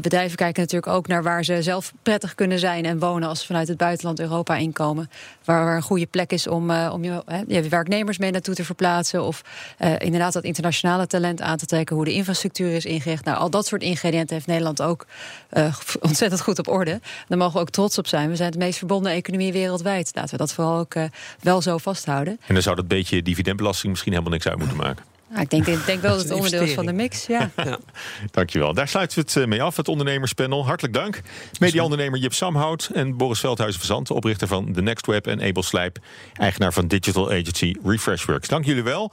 bedrijven 0.00 0.36
kijken 0.36 0.62
natuurlijk 0.62 0.92
ook 0.92 1.06
naar 1.06 1.22
waar 1.22 1.44
ze 1.44 1.62
zelf 1.62 1.92
prettig 2.02 2.34
kunnen 2.34 2.58
zijn 2.58 2.84
en 2.84 2.98
wonen 2.98 3.28
als 3.28 3.40
ze 3.40 3.46
vanuit 3.46 3.68
het 3.68 3.76
buitenland 3.76 4.20
Europa 4.20 4.56
inkomen. 4.56 5.10
Waar, 5.44 5.64
waar 5.64 5.76
een 5.76 5.82
goede 5.82 6.06
plek 6.06 6.32
is 6.32 6.46
om, 6.46 6.70
om 6.70 7.04
je, 7.04 7.22
je 7.46 7.68
werknemers 7.68 8.18
mee 8.18 8.30
naartoe 8.30 8.54
te 8.54 8.64
verplaatsen 8.64 9.22
of 9.22 9.42
inderdaad 9.98 10.32
dat 10.32 10.44
internationale 10.44 11.06
talent 11.06 11.40
aan 11.40 11.56
te 11.56 11.66
trekken, 11.66 11.96
hoe 11.96 12.04
de 12.04 12.12
infrastructuur 12.18 12.74
is 12.74 12.84
ingericht. 12.84 13.24
Nou, 13.24 13.38
al 13.38 13.50
dat 13.50 13.66
soort 13.66 13.82
ingrediënten 13.82 14.34
heeft 14.34 14.46
Nederland 14.46 14.82
ook 14.82 15.06
uh, 15.52 15.74
ontzettend 16.00 16.40
goed 16.40 16.58
op 16.58 16.68
orde. 16.68 17.00
Daar 17.28 17.38
mogen 17.38 17.54
we 17.54 17.60
ook 17.60 17.70
trots 17.70 17.98
op 17.98 18.06
zijn. 18.06 18.28
We 18.28 18.36
zijn 18.36 18.50
de 18.50 18.58
meest 18.58 18.78
verbonden 18.78 19.12
economie 19.12 19.52
wereldwijd. 19.52 20.10
Laten 20.14 20.30
we 20.30 20.36
dat 20.36 20.52
vooral 20.52 20.78
ook 20.78 20.94
uh, 20.94 21.04
wel 21.40 21.62
zo 21.62 21.78
vasthouden. 21.78 22.38
En 22.46 22.54
dan 22.54 22.62
zou 22.62 22.76
dat 22.76 22.88
beetje 22.88 23.22
dividendbelasting 23.22 23.90
misschien 23.90 24.12
helemaal 24.12 24.32
niks 24.32 24.48
uit 24.48 24.58
moeten 24.58 24.76
maken. 24.76 25.04
Nou, 25.28 25.42
ik, 25.42 25.50
denk, 25.50 25.66
ik 25.66 25.86
denk 25.86 26.00
wel 26.00 26.10
dat 26.16 26.22
het 26.22 26.32
onderdeel 26.38 26.62
is 26.62 26.74
van 26.74 26.86
de 26.86 26.92
mix. 26.92 27.26
Ja. 27.26 27.50
ja. 27.64 27.78
Dankjewel. 28.30 28.74
Daar 28.74 28.88
sluiten 28.88 29.24
we 29.24 29.40
het 29.40 29.48
mee 29.48 29.62
af, 29.62 29.76
het 29.76 29.88
ondernemerspanel. 29.88 30.66
Hartelijk 30.66 30.94
dank. 30.94 31.20
Media-ondernemer 31.58 32.18
Jip 32.18 32.34
Samhout 32.34 32.90
en 32.94 33.16
Boris 33.16 33.40
Veldhuizen 33.40 33.80
Verzant, 33.80 34.10
oprichter 34.10 34.48
van 34.48 34.72
The 34.72 34.82
Next 34.82 35.06
Web 35.06 35.26
en 35.26 35.42
Abel 35.42 35.62
Slijp, 35.62 35.98
eigenaar 36.34 36.72
van 36.72 36.88
digital 36.88 37.30
agency 37.30 37.74
Refreshworks. 37.84 38.48
Dank 38.48 38.64
jullie 38.64 38.82
wel. 38.82 39.12